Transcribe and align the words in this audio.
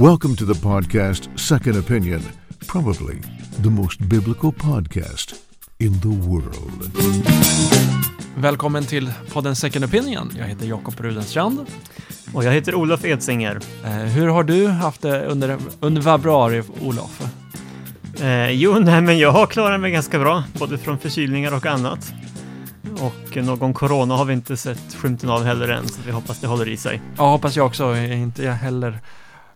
Welcome 0.00 0.36
to 0.36 0.46
the 0.46 0.60
podcast 0.60 1.38
Second 1.38 1.76
Opinion, 1.76 2.22
probably 2.66 3.20
the 3.62 3.70
most 3.70 4.00
biblical 4.00 4.52
podcast 4.52 5.34
in 5.78 6.00
the 6.00 6.08
world. 6.08 6.90
Välkommen 8.36 8.84
till 8.84 9.12
podden 9.32 9.56
Second 9.56 9.84
Opinion. 9.84 10.30
Jag 10.38 10.44
heter 10.46 10.66
Jakob 10.66 11.00
Rudenstrand. 11.00 11.66
Och 12.34 12.44
jag 12.44 12.52
heter 12.52 12.74
Olof 12.74 13.04
Edsinger. 13.04 13.60
Eh, 13.84 13.90
hur 13.90 14.28
har 14.28 14.42
du 14.44 14.66
haft 14.66 15.02
det 15.02 15.26
under, 15.26 15.58
under 15.80 16.02
februari, 16.02 16.62
Olof? 16.80 17.22
Eh, 18.20 18.50
jo, 18.50 18.78
nej, 18.78 19.00
men 19.00 19.18
jag 19.18 19.32
har 19.32 19.46
klarat 19.46 19.80
mig 19.80 19.90
ganska 19.90 20.18
bra, 20.18 20.44
både 20.58 20.78
från 20.78 20.98
förkylningar 20.98 21.54
och 21.54 21.66
annat. 21.66 22.12
Och 23.00 23.36
någon 23.36 23.74
corona 23.74 24.16
har 24.16 24.24
vi 24.24 24.32
inte 24.32 24.56
sett 24.56 24.94
skymten 24.94 25.30
av 25.30 25.44
heller 25.44 25.68
än, 25.68 25.88
så 25.88 26.00
vi 26.06 26.10
hoppas 26.10 26.40
det 26.40 26.46
håller 26.46 26.68
i 26.68 26.76
sig. 26.76 27.02
Ja, 27.16 27.30
hoppas 27.30 27.56
jag 27.56 27.66
också. 27.66 27.96
Inte 27.96 28.42
jag 28.42 28.54
heller. 28.54 29.00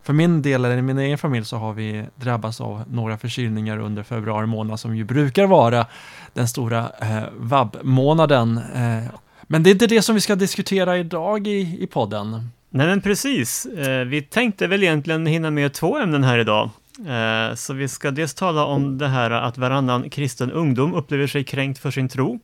För 0.05 0.13
min 0.13 0.41
del, 0.41 0.65
eller 0.65 0.77
i 0.77 0.81
min 0.81 0.97
egen 0.97 1.17
familj, 1.17 1.45
så 1.45 1.57
har 1.57 1.73
vi 1.73 2.05
drabbats 2.15 2.61
av 2.61 2.83
några 2.87 3.17
förkylningar 3.17 3.77
under 3.77 4.03
februari 4.03 4.45
månad, 4.45 4.79
som 4.79 4.95
ju 4.95 5.03
brukar 5.03 5.45
vara 5.45 5.85
den 6.33 6.47
stora 6.47 6.91
eh, 7.01 7.23
vab-månaden. 7.37 8.57
Eh, 8.57 9.03
men 9.43 9.63
det 9.63 9.69
är 9.69 9.71
inte 9.71 9.87
det 9.87 10.01
som 10.01 10.15
vi 10.15 10.21
ska 10.21 10.35
diskutera 10.35 10.97
idag 10.97 11.47
i, 11.47 11.77
i 11.79 11.87
podden. 11.87 12.49
Nej, 12.69 12.87
men 12.87 13.01
precis. 13.01 13.65
Eh, 13.65 14.05
vi 14.05 14.21
tänkte 14.21 14.67
väl 14.67 14.83
egentligen 14.83 15.25
hinna 15.25 15.51
med 15.51 15.73
två 15.73 15.97
ämnen 15.97 16.23
här 16.23 16.37
idag. 16.37 16.69
Eh, 17.07 17.55
så 17.55 17.73
vi 17.73 17.87
ska 17.87 18.11
dels 18.11 18.33
tala 18.33 18.65
om 18.65 18.97
det 18.97 19.07
här 19.07 19.31
att 19.31 19.57
varannan 19.57 20.09
kristen 20.09 20.51
ungdom 20.51 20.93
upplever 20.93 21.27
sig 21.27 21.43
kränkt 21.43 21.79
för 21.79 21.91
sin 21.91 22.09
tro. 22.09 22.39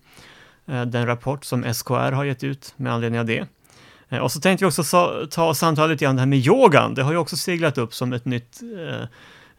Eh, 0.67 0.81
den 0.81 1.05
rapport 1.05 1.45
som 1.45 1.73
SKR 1.73 2.11
har 2.11 2.23
gett 2.23 2.43
ut 2.43 2.73
med 2.77 2.93
anledning 2.93 3.19
av 3.19 3.25
det. 3.25 3.45
Eh, 4.11 4.19
och 4.19 4.31
så 4.31 4.39
tänkte 4.39 4.65
vi 4.65 4.69
också 4.69 4.83
sa, 4.83 5.27
ta 5.31 5.53
samtalet 5.53 5.91
lite 5.91 6.05
grann 6.05 6.15
det 6.15 6.21
här 6.21 6.27
med 6.27 6.39
yogan. 6.39 6.93
Det 6.93 7.03
har 7.03 7.11
ju 7.11 7.17
också 7.17 7.37
seglat 7.37 7.77
upp 7.77 7.93
som 7.93 8.13
ett 8.13 8.25
nytt 8.25 8.59
eh, 8.77 9.01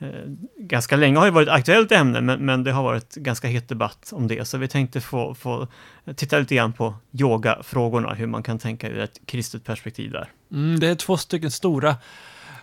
eh 0.09 0.15
ganska 0.59 0.97
länge 0.97 1.19
har 1.19 1.25
det 1.25 1.31
varit 1.31 1.49
ett 1.49 1.55
aktuellt 1.55 1.93
ämne, 1.93 2.21
men, 2.21 2.47
men, 2.47 2.65
det 2.65 2.73
har 2.73 2.83
varit 2.83 3.15
ganska 3.15 3.49
het 3.49 3.69
debatt 3.69 4.13
om 4.13 4.29
det. 4.29 4.49
Så 4.49 4.59
vi 4.59 4.69
tänkte 4.69 5.01
få, 5.01 5.35
få 5.35 5.69
titta 6.17 6.39
lite 6.39 6.55
grann 6.55 6.73
på 6.73 6.95
yogafrågorna, 7.13 8.15
hur 8.15 8.27
man 8.27 8.43
kan 8.43 8.59
tänka 8.59 8.89
ur 8.89 8.99
ett 8.99 9.21
kristet 9.27 9.65
perspektiv 9.65 10.11
där. 10.11 10.31
Mm, 10.53 10.81
det 10.81 10.89
är 10.89 10.95
två 10.95 11.17
stycken 11.17 11.51
stora 11.51 11.97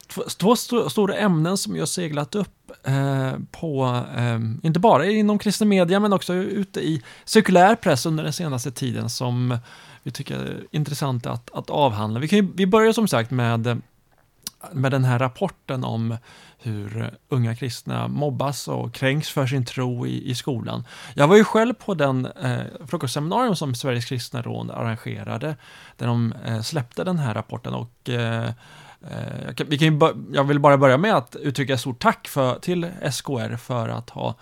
två, 0.09 0.21
två 0.38 0.53
st 0.53 0.89
stora 0.89 1.16
ämnen 1.16 1.58
som 1.58 1.75
jag 1.75 1.88
seglat 1.88 2.36
upp 2.36 2.71
eh, 2.83 3.33
på, 3.52 4.03
eh, 4.16 4.39
inte 4.64 4.80
bara 4.80 5.05
inom 5.05 5.39
kristen 5.39 5.69
media, 5.69 5.99
men 5.99 6.14
också 6.14 6.33
ute 6.33 6.80
i 6.80 7.03
cirkulär 7.25 7.75
press 7.75 8.05
under 8.05 8.23
den 8.23 8.33
senaste 8.33 8.71
tiden 8.71 9.09
som 9.09 9.58
vi 10.03 10.11
tycker 10.11 10.36
är 10.36 10.66
intressant 10.72 11.25
att, 11.25 11.50
att 11.53 11.69
avhandla. 11.69 12.19
Vi, 12.19 12.28
kan 12.28 12.39
ju, 12.39 12.47
vi 12.55 12.67
börjar 12.67 12.94
som 12.94 13.08
sagt 13.08 13.31
med, 13.31 13.81
med 14.72 14.92
den 14.92 15.03
här 15.03 15.19
rapporten 15.19 15.83
om 15.83 16.17
hur 16.58 17.14
unga 17.30 17.55
kristna 17.55 18.08
mobbas 18.08 18.67
och 18.67 18.94
kränks 18.94 19.30
för 19.30 19.47
sin 19.47 19.66
tro 19.66 20.08
i, 20.08 20.30
i 20.30 20.36
skolan. 20.36 20.83
Jag 21.14 21.27
var 21.27 21.36
ju 21.36 21.44
själv 21.44 21.73
på 21.73 21.94
den 21.94 22.25
eh, 22.25 22.61
frukostseminarium 22.88 23.55
som 23.55 23.75
Sveriges 23.75 24.05
kristna 24.05 24.42
råd 24.42 24.72
arrangerade, 24.72 25.55
där 25.97 26.08
de 26.08 26.33
eh, 26.45 26.61
släppte 26.61 27.03
den 27.03 27.20
här 27.20 27.33
rapporten 27.33 27.73
och 27.73 28.09
eh, 28.09 28.52
Eh, 29.02 29.66
vi 29.67 29.77
kan 29.77 30.02
jag 30.33 30.44
vill 30.44 30.59
bara 30.59 30.77
börja 30.77 30.97
med 30.97 31.16
att 31.16 31.36
uttrycka 31.36 31.73
ett 31.73 31.80
stort 31.80 32.00
tack 32.00 32.27
för, 32.27 32.59
till 32.59 32.88
SKR 33.11 33.55
för 33.55 33.89
att 33.89 34.09
ha 34.09 34.36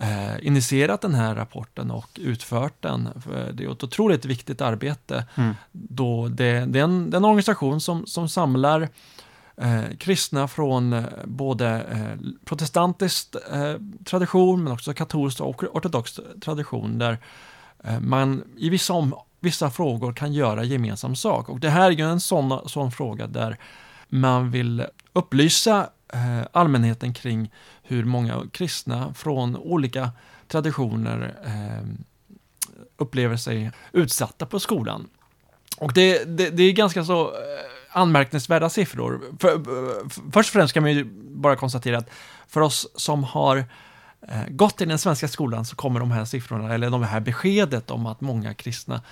eh, 0.00 0.46
initierat 0.46 1.00
den 1.00 1.14
här 1.14 1.34
rapporten 1.34 1.90
och 1.90 2.18
utfört 2.22 2.82
den. 2.82 3.08
Det 3.52 3.64
är 3.64 3.72
ett 3.72 3.84
otroligt 3.84 4.24
viktigt 4.24 4.60
arbete. 4.60 5.24
Mm. 5.34 5.54
Då 5.72 6.28
det, 6.28 6.64
det, 6.66 6.78
är 6.78 6.84
en, 6.84 7.10
det 7.10 7.14
är 7.14 7.18
en 7.18 7.24
organisation 7.24 7.80
som, 7.80 8.06
som 8.06 8.28
samlar 8.28 8.88
eh, 9.56 9.96
kristna 9.98 10.48
från 10.48 10.92
eh, 10.92 11.04
både 11.24 11.68
eh, 11.68 12.28
protestantisk 12.44 13.34
eh, 13.52 13.74
tradition 14.04 14.64
men 14.64 14.72
också 14.72 14.94
katolsk 14.94 15.40
och 15.40 15.64
ortodox 15.76 16.20
tradition 16.44 16.98
där 16.98 17.18
eh, 17.84 18.00
man 18.00 18.42
i 18.56 18.68
vissa 18.68 18.92
om, 18.92 19.14
vissa 19.40 19.70
frågor 19.70 20.12
kan 20.12 20.32
göra 20.32 20.64
gemensam 20.64 21.16
sak. 21.16 21.48
Och 21.48 21.60
det 21.60 21.70
här 21.70 21.86
är 21.86 21.90
ju 21.90 22.10
en 22.10 22.20
sån, 22.20 22.68
sån 22.68 22.92
fråga 22.92 23.26
där 23.26 23.58
man 24.08 24.50
vill 24.50 24.86
upplysa 25.12 25.90
Eh, 26.12 26.46
allmänheten 26.52 27.14
kring 27.14 27.52
hur 27.82 28.04
många 28.04 28.42
kristna 28.52 29.14
från 29.14 29.56
olika 29.56 30.10
traditioner 30.48 31.34
eh, 31.44 31.88
upplever 32.96 33.36
sig 33.36 33.70
utsatta 33.92 34.46
på 34.46 34.60
skolan. 34.60 35.08
Och 35.78 35.92
det, 35.92 36.24
det, 36.24 36.50
det 36.50 36.62
är 36.62 36.72
ganska 36.72 37.04
så 37.04 37.22
eh, 37.22 37.36
anmärkningsvärda 37.92 38.70
siffror. 38.70 39.20
För, 39.40 39.64
för, 39.64 40.30
först 40.32 40.48
och 40.48 40.52
främst 40.52 40.74
kan 40.74 40.82
man 40.82 40.92
ju 40.92 41.04
bara 41.14 41.56
konstatera 41.56 41.98
att 41.98 42.10
för 42.46 42.60
oss 42.60 42.88
som 42.94 43.24
har 43.24 43.64
gått 44.48 44.80
i 44.80 44.84
den 44.84 44.98
svenska 44.98 45.28
skolan 45.28 45.64
så 45.64 45.76
kommer 45.76 46.00
de 46.00 46.10
här 46.10 46.24
siffrorna, 46.24 46.74
eller 46.74 46.90
de 46.90 47.02
här 47.02 47.20
beskedet 47.20 47.90
om 47.90 48.06
att 48.06 48.20
många 48.20 48.54
kristna 48.54 49.02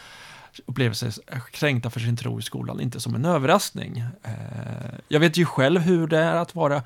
upplever 0.67 0.95
sig 0.95 1.11
kränkta 1.51 1.91
för 1.91 2.01
sin 2.01 2.17
tro 2.17 2.39
i 2.39 2.43
skolan, 2.43 2.81
inte 2.81 3.01
som 3.01 3.15
en 3.15 3.25
överraskning. 3.25 4.05
Eh, 4.23 4.33
jag 5.09 5.21
vet 5.21 5.37
ju 5.37 5.45
själv 5.45 5.81
hur 5.81 6.07
det 6.07 6.19
är 6.19 6.37
att 6.37 6.55
vara 6.55 6.83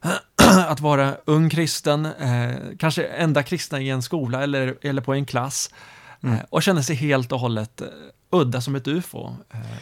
att 0.68 0.80
vara 0.80 1.16
ung 1.24 1.50
kristen, 1.50 2.06
eh, 2.06 2.56
kanske 2.78 3.04
enda 3.04 3.42
kristna 3.42 3.80
i 3.80 3.90
en 3.90 4.02
skola 4.02 4.42
eller, 4.42 4.74
eller 4.82 5.02
på 5.02 5.14
en 5.14 5.26
klass 5.26 5.70
mm. 6.22 6.34
Eh, 6.34 6.40
och 6.50 6.62
känner 6.62 6.82
sig 6.82 6.96
helt 6.96 7.32
och 7.32 7.40
hållet 7.40 7.82
udda 8.30 8.60
som 8.60 8.74
ett 8.74 8.88
ufo. 8.88 9.34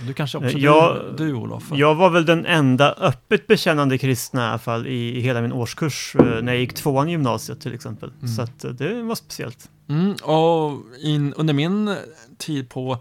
Du 0.07 0.13
kanske 0.15 0.39
också, 0.39 0.59
jag, 0.59 1.15
du, 1.17 1.27
du 1.27 1.33
Olof? 1.33 1.65
Jag 1.73 1.95
var 1.95 2.11
väl 2.11 2.27
den 2.27 2.47
enda 2.47 2.93
öppet 2.93 3.47
bekännande 3.47 3.99
kristna 3.99 4.47
i 4.47 4.49
alla 4.49 4.59
fall 4.59 4.87
i, 4.87 5.17
i 5.17 5.21
hela 5.21 5.41
min 5.41 5.53
årskurs 5.53 6.17
när 6.19 6.53
jag 6.53 6.61
gick 6.61 6.75
tvåan 6.75 7.09
i 7.09 7.11
gymnasiet 7.11 7.61
till 7.61 7.75
exempel. 7.75 8.13
Mm. 8.21 8.29
Så 8.29 8.43
att, 8.43 8.79
det 8.79 9.03
var 9.03 9.15
speciellt. 9.15 9.71
Mm, 9.89 10.15
och 10.23 10.83
in, 10.99 11.35
under 11.37 11.55
min 11.55 11.97
tid 12.39 12.69
på 12.69 12.99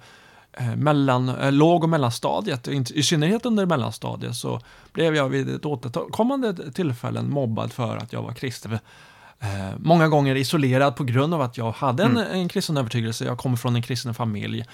eh, 0.53 0.75
mellan, 0.75 1.29
eh, 1.29 1.51
låg 1.51 1.83
och 1.83 1.89
mellanstadiet, 1.89 2.67
i 2.67 3.03
synnerhet 3.03 3.45
under 3.45 3.65
mellanstadiet, 3.65 4.35
så 4.35 4.61
blev 4.93 5.15
jag 5.15 5.29
vid 5.29 5.55
ett 5.55 5.65
återkommande 5.65 6.71
tillfällen 6.71 7.29
mobbad 7.29 7.73
för 7.73 7.97
att 7.97 8.13
jag 8.13 8.21
var 8.21 8.33
kristen. 8.33 8.79
Eh, 9.39 9.49
många 9.77 10.07
gånger 10.07 10.35
isolerad 10.35 10.95
på 10.95 11.03
grund 11.03 11.33
av 11.33 11.41
att 11.41 11.57
jag 11.57 11.71
hade 11.71 12.03
en, 12.03 12.17
mm. 12.17 12.31
en 12.31 12.47
kristen 12.47 12.77
övertygelse, 12.77 13.25
jag 13.25 13.37
kommer 13.37 13.57
från 13.57 13.75
en 13.75 13.81
kristen 13.81 14.13
familj. 14.13 14.65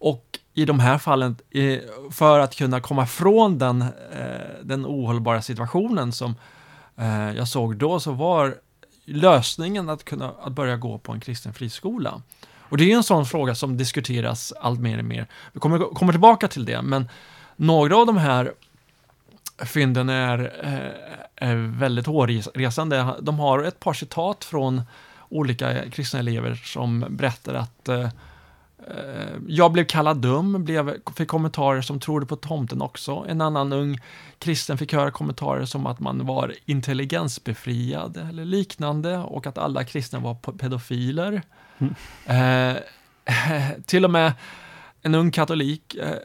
Och 0.00 0.38
i 0.54 0.64
de 0.64 0.80
här 0.80 0.98
fallen, 0.98 1.36
för 2.10 2.38
att 2.38 2.56
kunna 2.56 2.80
komma 2.80 3.06
från 3.06 3.58
den, 3.58 3.84
den 4.62 4.86
ohållbara 4.86 5.42
situationen 5.42 6.12
som 6.12 6.34
jag 7.36 7.48
såg 7.48 7.76
då, 7.76 8.00
så 8.00 8.12
var 8.12 8.54
lösningen 9.08 9.88
att 9.88 10.04
kunna 10.04 10.32
att 10.42 10.52
börja 10.52 10.76
gå 10.76 10.98
på 10.98 11.12
en 11.12 11.20
kristen 11.20 11.54
friskola. 11.54 12.22
Och 12.58 12.76
det 12.76 12.92
är 12.92 12.96
en 12.96 13.02
sån 13.02 13.26
fråga 13.26 13.54
som 13.54 13.76
diskuteras 13.76 14.52
allt 14.60 14.80
mer 14.80 14.98
och 14.98 15.04
mer. 15.04 15.26
Vi 15.52 15.60
kommer, 15.60 15.78
kommer 15.78 16.12
tillbaka 16.12 16.48
till 16.48 16.64
det, 16.64 16.82
men 16.82 17.08
några 17.56 17.96
av 17.96 18.06
de 18.06 18.16
här 18.16 18.52
fynden 19.58 20.08
är, 20.08 20.38
eh, 20.62 21.48
är 21.48 21.56
väldigt 21.56 22.06
hårresande. 22.06 23.14
De 23.20 23.38
har 23.38 23.62
ett 23.62 23.80
par 23.80 23.92
citat 23.92 24.44
från 24.44 24.82
olika 25.28 25.90
kristna 25.90 26.18
elever 26.18 26.54
som 26.54 27.06
berättar 27.08 27.54
att 27.54 27.88
Eh, 27.88 28.08
jag 29.46 29.72
blev 29.72 29.84
kallad 29.84 30.16
dum, 30.16 30.64
blev, 30.64 30.94
fick 31.16 31.28
kommentarer 31.28 31.82
som 31.82 32.00
trodde 32.00 32.26
på 32.26 32.36
tomten 32.36 32.82
också. 32.82 33.26
En 33.28 33.40
annan 33.40 33.72
ung 33.72 34.00
kristen 34.38 34.78
fick 34.78 34.92
höra 34.92 35.10
kommentarer 35.10 35.64
som 35.64 35.86
att 35.86 36.00
man 36.00 36.26
var 36.26 36.54
intelligensbefriad 36.64 38.16
eller 38.16 38.44
liknande 38.44 39.18
och 39.18 39.46
att 39.46 39.58
alla 39.58 39.84
kristna 39.84 40.18
var 40.18 40.34
pedofiler. 40.34 41.42
Mm. 41.78 41.94
Eh, 42.26 42.76
till 43.86 44.04
och 44.04 44.10
med 44.10 44.32
en 45.02 45.14
ung 45.14 45.30
katolik 45.30 45.94
eh, 45.94 46.16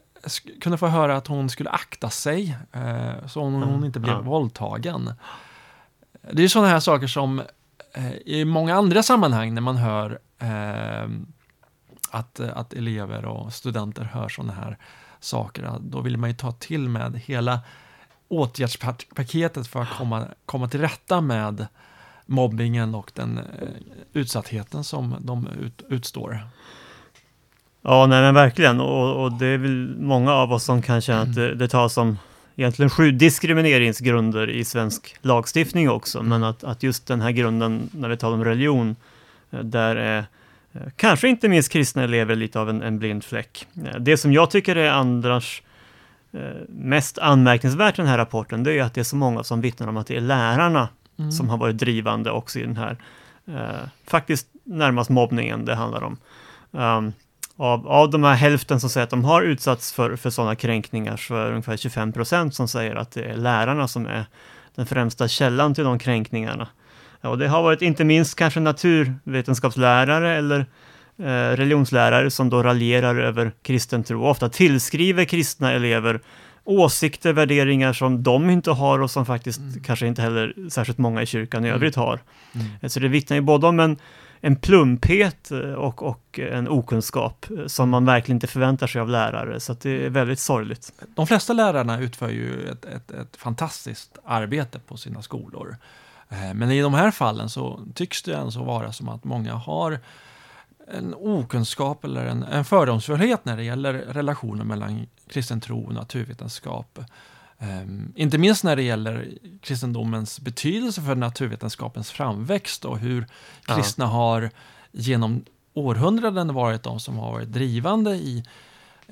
kunde 0.62 0.78
få 0.78 0.88
höra 0.88 1.18
att 1.18 1.28
hon 1.28 1.50
skulle 1.50 1.70
akta 1.70 2.10
sig 2.10 2.58
eh, 2.72 3.28
så 3.28 3.44
hon, 3.44 3.64
hon 3.64 3.86
inte 3.86 4.00
blev 4.00 4.14
mm. 4.14 4.26
våldtagen. 4.26 5.14
Det 6.32 6.44
är 6.44 6.48
sådana 6.48 6.70
här 6.70 6.80
saker 6.80 7.08
som 7.08 7.42
eh, 7.94 8.14
i 8.26 8.46
många 8.46 8.76
andra 8.76 9.04
sammanhang 9.04 9.54
när 9.54 9.62
man 9.62 9.78
hör 9.78 10.20
eh, 10.40 11.10
att, 12.14 12.40
eh, 12.40 12.58
att 12.58 12.74
elever 12.74 13.26
och 13.26 13.54
studenter 13.54 14.04
hör 14.04 14.30
sådana 14.30 14.54
här 14.54 14.78
saker, 15.20 15.72
då 15.80 16.02
vill 16.02 16.18
man 16.18 16.30
ju 16.30 16.36
ta 16.36 16.52
till 16.52 16.90
med 16.90 17.22
hela 17.26 17.60
åtgärdspaketet 18.28 19.68
för 19.68 19.82
att 19.82 19.90
komma, 19.98 20.26
komma 20.46 20.68
till 20.68 20.82
rätta 20.82 21.22
med 21.22 21.68
mobbingen 22.26 22.96
och 22.96 23.12
den 23.16 23.38
eh, 23.38 23.44
utsattheten 24.14 24.84
som 24.84 25.16
de 25.20 25.48
ut, 25.48 25.84
utstår. 25.90 26.40
Ja, 27.82 28.06
nej 28.06 28.22
men 28.22 28.34
verkligen. 28.34 28.80
Och, 28.80 29.24
och, 29.24 29.32
det 29.32 29.48
är 29.48 29.58
väl 29.58 29.96
många 30.00 30.34
av 30.34 30.54
oss 30.54 30.64
som 30.64 30.82
kan 30.82 31.02
känna 31.02 31.22
att 31.22 31.36
det, 31.36 31.56
det 31.56 31.68
tas 31.68 31.94
som 31.94 32.18
egentligen 32.56 32.90
sju 32.90 33.12
diskrimineringsgrunder 33.12 34.50
i 34.50 34.66
svensk 34.66 35.16
lagstiftning 35.22 35.90
också, 35.90 36.24
men 36.24 36.44
att, 36.44 36.64
att 36.64 36.84
just 36.84 37.08
den 37.08 37.22
här 37.22 37.32
grunden, 37.32 37.90
när 37.94 38.10
vi 38.10 38.18
talar 38.18 38.38
om 38.38 38.46
religion, 38.46 38.96
eh, 39.52 39.60
där 39.60 39.96
är 39.96 40.20
Eh, 40.20 40.24
kanske 40.96 41.28
inte 41.28 41.50
minst 41.50 41.72
kristna 41.72 42.04
elever 42.04 42.36
lite 42.36 42.60
av 42.60 42.70
en, 42.70 42.82
en 42.82 43.00
blind 43.00 43.24
fläck. 43.24 43.68
Eh, 43.86 44.00
det 44.00 44.18
som 44.18 44.34
jag 44.34 44.50
tycker 44.52 44.76
är 44.76 44.90
annars 44.90 45.62
eh, 46.34 46.40
mest 46.70 47.18
anmärkningsvärt 47.18 48.00
i 48.00 48.02
den 48.02 48.10
här 48.12 48.18
rapporten, 48.18 48.64
det 48.64 48.80
är 48.80 48.84
att 48.84 48.94
det 48.94 49.02
är 49.02 49.06
så 49.06 49.16
många 49.16 49.44
som 49.44 49.62
vittnar 49.62 49.88
om 49.88 49.98
att 49.98 50.08
det 50.08 50.18
är 50.18 50.22
lärarna 50.22 50.90
Mm. 51.20 51.32
som 51.32 51.50
har 51.50 51.58
varit 51.58 51.78
drivande 51.78 52.32
också 52.32 52.60
i 52.60 52.62
den 52.62 52.78
här, 52.78 52.98
eh, 53.48 53.88
faktiskt 54.08 54.48
närmast 54.64 55.10
mobbningen 55.10 55.66
det 55.66 55.76
handlar 55.76 56.04
om. 56.04 56.18
Um, 56.72 57.14
av, 57.56 57.88
av 57.88 58.10
de 58.10 58.24
här 58.24 58.36
hälften 58.36 58.80
som 58.80 58.90
säger 58.90 59.04
att 59.04 59.10
de 59.10 59.26
har 59.26 59.42
utsatts 59.42 59.94
för, 59.94 60.16
för 60.16 60.30
sådana 60.30 60.56
kränkningar 60.56 61.18
så 61.18 61.36
är 61.36 61.46
det 61.46 61.50
ungefär 61.50 61.78
25 61.78 62.14
procent 62.14 62.56
som 62.56 62.68
säger 62.68 62.96
att 62.96 63.12
det 63.12 63.24
är 63.24 63.38
lärarna 63.38 63.88
som 63.88 64.06
är 64.06 64.26
den 64.76 64.86
främsta 64.86 65.28
källan 65.28 65.74
till 65.76 65.84
de 65.84 66.00
kränkningarna. 66.00 66.68
Och 67.24 67.38
det 67.38 67.48
har 67.48 67.64
varit 67.64 67.82
inte 67.82 68.04
minst 68.04 68.36
kanske 68.36 68.60
naturvetenskapslärare 68.60 70.38
eller 70.38 70.60
eh, 71.18 71.58
religionslärare 71.58 72.32
som 72.32 72.50
då 72.50 72.64
raljerar 72.64 73.16
över 73.16 73.52
kristen 73.62 74.04
tro 74.04 74.24
och 74.24 74.30
ofta 74.30 74.50
tillskriver 74.50 75.26
kristna 75.26 75.72
elever 75.72 76.22
åsikter, 76.64 77.34
värderingar 77.34 77.94
som 77.94 78.24
de 78.24 78.50
inte 78.50 78.72
har 78.72 79.00
och 79.00 79.12
som 79.12 79.26
faktiskt 79.26 79.62
kanske 79.86 80.08
inte 80.08 80.22
heller 80.22 80.70
särskilt 80.70 80.98
många 80.98 81.22
i 81.22 81.26
kyrkan 81.26 81.66
i 81.66 81.70
övrigt 81.70 81.96
har. 81.96 82.20
Mm. 82.54 82.90
Så 82.90 83.00
det 83.00 83.08
vittnar 83.08 83.38
ju 83.38 83.42
både 83.42 83.68
om 83.68 83.80
en, 83.80 83.98
en 84.42 84.56
plumphet 84.56 85.52
eh, 85.52 85.60
och, 85.60 86.04
och 86.04 86.40
en 86.40 86.70
okunskap 86.70 87.46
eh, 87.58 87.66
som 87.66 87.90
man 87.90 88.06
verkligen 88.06 88.36
inte 88.36 88.48
förväntar 88.48 88.88
sig 88.88 89.02
av 89.02 89.10
lärare, 89.10 89.60
så 89.60 89.74
det 89.82 90.06
är 90.06 90.10
väldigt 90.10 90.40
sorgligt. 90.40 90.94
De 91.16 91.28
flesta 91.28 91.54
lärarna 91.54 92.00
utför 92.00 92.30
ju 92.30 92.70
ett, 92.70 92.86
ett, 92.86 93.12
ett 93.12 93.38
fantastiskt 93.38 94.18
arbete 94.26 94.80
på 94.80 94.98
sina 94.98 95.22
skolor. 95.22 95.78
Eh, 96.34 96.54
Men 96.54 96.72
i 96.72 96.82
de 96.82 96.94
här 96.94 97.12
fallen 97.12 97.50
så 97.50 97.80
tycks 97.96 98.22
det 98.24 98.36
ändå 98.36 98.64
vara 98.64 98.92
som 98.92 99.10
att 99.10 99.24
många 99.24 99.54
har 99.54 100.00
en 100.88 101.14
okunskap 101.18 102.04
eller 102.04 102.26
en, 102.26 102.44
en 102.44 102.66
fördomsfullhet 102.66 103.46
när 103.46 103.58
det 103.58 103.64
gäller 103.64 103.94
relationen 103.94 104.68
mellan 104.68 105.08
kristen 105.30 105.62
tro 105.62 105.86
och 105.86 105.94
naturvetenskap. 105.94 107.00
Um, 107.60 108.14
inte 108.16 108.38
minst 108.38 108.64
när 108.64 108.76
det 108.76 108.84
gäller 108.84 109.30
kristendomens 109.62 110.40
betydelse 110.40 111.02
för 111.02 111.16
naturvetenskapens 111.16 112.12
framväxt 112.12 112.86
och 112.86 113.00
hur 113.00 113.26
Ja. 113.68 113.76
kristna 113.76 114.06
har 114.06 114.50
genom 114.92 115.46
århundraden 115.74 116.54
varit 116.54 116.84
de 116.84 117.00
som 117.00 117.18
har 117.18 117.32
varit 117.32 117.52
drivande 117.54 118.16
i 118.16 118.44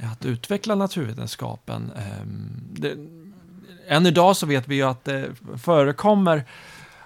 att 0.02 0.26
utveckla 0.26 0.76
naturvetenskapen. 0.76 1.92
Ehm, 1.92 2.52
det, 2.72 2.96
än 3.88 4.06
idag 4.06 4.38
så 4.38 4.46
vet 4.46 4.68
vi 4.68 4.76
ju 4.76 4.84
att 4.84 5.04
det 5.04 5.30
förekommer 5.58 6.44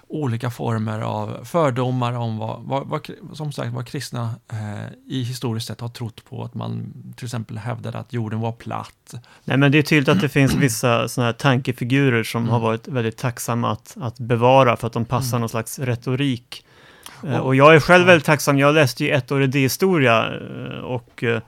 olika 0.08 0.50
former 0.50 1.00
av 1.00 1.44
fördomar 1.44 2.12
om 2.12 2.38
vad, 2.38 2.62
vad, 2.62 2.88
vad 2.88 3.10
som 3.36 3.52
sagt, 3.52 3.72
vad 3.72 3.86
kristna 3.86 4.34
eh, 4.52 4.92
i 5.06 5.22
historiskt 5.22 5.66
sett 5.66 5.80
har 5.80 5.88
trott 5.88 6.24
på. 6.28 6.44
Att 6.44 6.54
man 6.54 6.92
till 7.16 7.24
exempel 7.26 7.58
hävdade 7.58 7.98
att 7.98 8.12
jorden 8.12 8.40
var 8.40 8.52
platt. 8.52 9.14
Nej, 9.44 9.56
men 9.56 9.72
det 9.72 9.78
är 9.78 9.82
tydligt 9.82 10.08
att 10.08 10.20
det 10.20 10.28
finns 10.28 10.54
vissa 10.54 11.08
sådana 11.08 11.26
här 11.28 11.32
tankefigurer 11.32 12.22
som 12.24 12.40
Mm. 12.42 12.52
har 12.52 12.60
varit 12.60 12.88
väldigt 12.88 13.16
tacksamma 13.16 13.72
att, 13.72 13.96
att 14.00 14.18
bevara 14.18 14.76
för 14.76 14.86
att 14.86 14.92
de 14.92 15.04
passar 15.04 15.36
Mm. 15.36 15.40
någon 15.40 15.48
slags 15.48 15.78
retorik. 15.78 16.64
Eh, 17.26 17.38
Och- 17.38 17.56
jag 17.56 17.74
är 17.74 17.80
själv 17.80 18.02
ja. 18.02 18.06
väldigt 18.06 18.26
tacksam. 18.26 18.58
Jag 18.58 18.74
läste 18.74 19.04
ju 19.04 19.10
ett 19.10 19.32
år 19.32 19.42
idéhistoria 19.42 20.26
eh, 20.34 20.78
och 20.78 21.24
eh, 21.24 21.40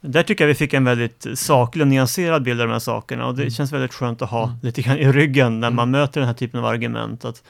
där 0.00 0.22
tycker 0.22 0.44
jag 0.44 0.48
vi 0.48 0.54
fick 0.54 0.74
en 0.74 0.84
väldigt 0.84 1.26
saklig 1.34 1.82
och 1.82 1.88
nyanserad 1.88 2.42
bild 2.42 2.60
av 2.60 2.66
de 2.66 2.72
här 2.72 2.78
sakerna 2.78 3.26
och 3.26 3.34
det 3.34 3.42
Mm. 3.42 3.50
känns 3.50 3.72
väldigt 3.72 3.94
skönt 3.94 4.22
att 4.22 4.30
ha 4.30 4.44
Mm. 4.44 4.56
lite 4.62 4.82
grann 4.82 4.98
i 4.98 5.12
ryggen 5.12 5.60
när 5.60 5.68
Mm. 5.68 5.76
man 5.76 5.90
möter 5.90 6.20
den 6.20 6.26
här 6.28 6.34
typen 6.34 6.60
av 6.60 6.66
argument. 6.66 7.24
Att, 7.24 7.42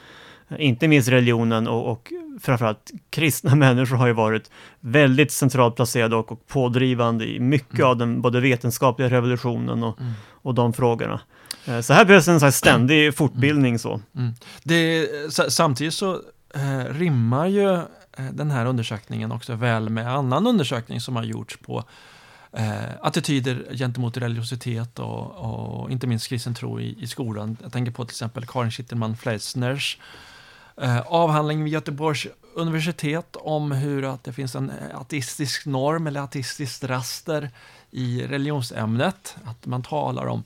inte 0.59 0.87
minst 0.87 1.09
religionen 1.09 1.67
och, 1.67 1.91
och 1.91 2.13
framförallt 2.41 2.91
kristna 3.09 3.55
människor 3.65 3.95
har 3.95 4.07
ju 4.07 4.13
varit 4.13 4.51
väldigt 4.79 5.31
centralt 5.31 5.75
placerade 5.75 6.15
och, 6.15 6.31
och 6.31 6.47
pådrivande 6.47 7.25
i 7.25 7.39
mycket 7.39 7.73
Mm. 7.79 7.87
av 7.89 7.97
den 7.97 8.21
både 8.21 8.39
vetenskapliga 8.39 9.09
revolutionen 9.09 9.83
och, 9.83 9.99
Mm. 10.01 10.13
och 10.29 10.53
de 10.53 10.73
frågorna. 10.73 11.19
Eh, 11.65 11.79
Så 11.81 11.93
här 11.93 12.05
behövs 12.05 12.27
en 12.27 12.51
ständig 12.51 13.15
fortbildning 13.15 13.79
så. 13.79 14.01
Det, 14.63 15.07
sa- 15.33 15.49
samtidigt 15.49 15.93
så 15.93 16.13
eh, 16.55 16.93
rimmar 16.93 17.47
ju 17.47 17.73
eh, 17.73 18.25
den 18.33 18.51
här 18.51 18.65
undersökningen 18.65 19.31
också 19.31 19.55
väl 19.55 19.89
med 19.89 20.07
annan 20.15 20.47
undersökning 20.47 21.01
som 21.01 21.15
har 21.15 21.23
gjorts 21.23 21.57
på 21.57 21.83
eh, 22.53 22.83
attityder 23.01 23.65
gentemot 23.73 24.17
religiositet 24.17 24.99
och, 24.99 25.31
och 25.81 25.91
inte 25.91 26.07
minst 26.07 26.27
kristen 26.27 26.53
tro 26.55 26.79
i, 26.79 26.95
i 27.03 27.07
skolan. 27.07 27.57
Jag 27.63 27.71
tänker 27.71 27.91
på 27.91 28.05
till 28.05 28.13
exempel 28.13 28.45
Karin 28.45 28.71
Schitterman 28.71 29.17
Fleisners 29.17 29.97
eh, 29.99 30.07
Eh, 30.81 31.01
avhandling 31.07 31.63
vid 31.63 31.73
Göteborgs 31.73 32.27
universitet 32.55 33.35
om 33.35 33.71
hur 33.71 34.13
att 34.13 34.23
det 34.23 34.33
finns 34.33 34.55
en 34.55 34.69
eh, 34.69 34.99
ateistisk 34.99 35.65
norm 35.65 36.07
eller 36.07 36.21
ateistiskt 36.21 36.83
raster 36.83 37.49
i 37.91 38.27
religionsämnet. 38.27 39.37
Att 39.43 39.65
man 39.65 39.83
talar 39.83 40.25
om, 40.25 40.43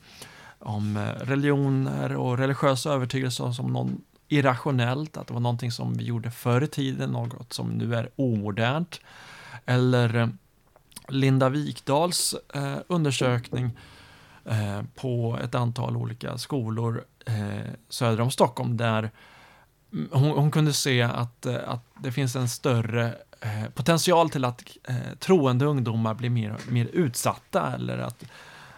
om 0.58 0.96
eh, 0.96 1.02
religioner 1.02 2.16
och 2.16 2.38
religiösa 2.38 2.92
övertygelser 2.92 3.52
som 3.52 3.72
någon 3.72 4.00
irrationellt, 4.28 5.16
att 5.16 5.26
det 5.26 5.34
var 5.34 5.40
någonting 5.40 5.72
som 5.72 5.94
vi 5.94 6.04
gjorde 6.04 6.30
förr 6.30 6.62
i 6.62 6.68
tiden, 6.68 7.10
något 7.10 7.52
som 7.52 7.68
nu 7.68 7.94
är 7.94 8.08
omodernt. 8.16 9.00
Eller 9.66 10.28
Linda 11.08 11.48
Wikdals 11.48 12.34
eh, 12.54 12.76
undersökning 12.86 13.70
eh, 14.44 14.82
på 14.94 15.38
ett 15.44 15.54
antal 15.54 15.96
olika 15.96 16.38
skolor 16.38 17.04
eh, 17.26 17.72
söder 17.88 18.20
om 18.20 18.30
Stockholm 18.30 18.76
där 18.76 19.10
hon, 20.10 20.30
hon 20.30 20.50
kunde 20.50 20.72
se 20.72 21.02
att, 21.02 21.46
eh, 21.46 21.56
att 21.66 21.84
det 22.02 22.12
finns 22.12 22.36
en 22.36 22.48
större 22.48 23.14
eh, 23.40 23.70
potential 23.74 24.30
till 24.30 24.44
att 24.44 24.62
eh, 24.84 24.96
troende 25.18 25.64
ungdomar 25.64 26.14
blir 26.14 26.30
mer, 26.30 26.56
mer 26.68 26.88
utsatta 26.92 27.74
eller 27.74 27.98
att, 27.98 28.24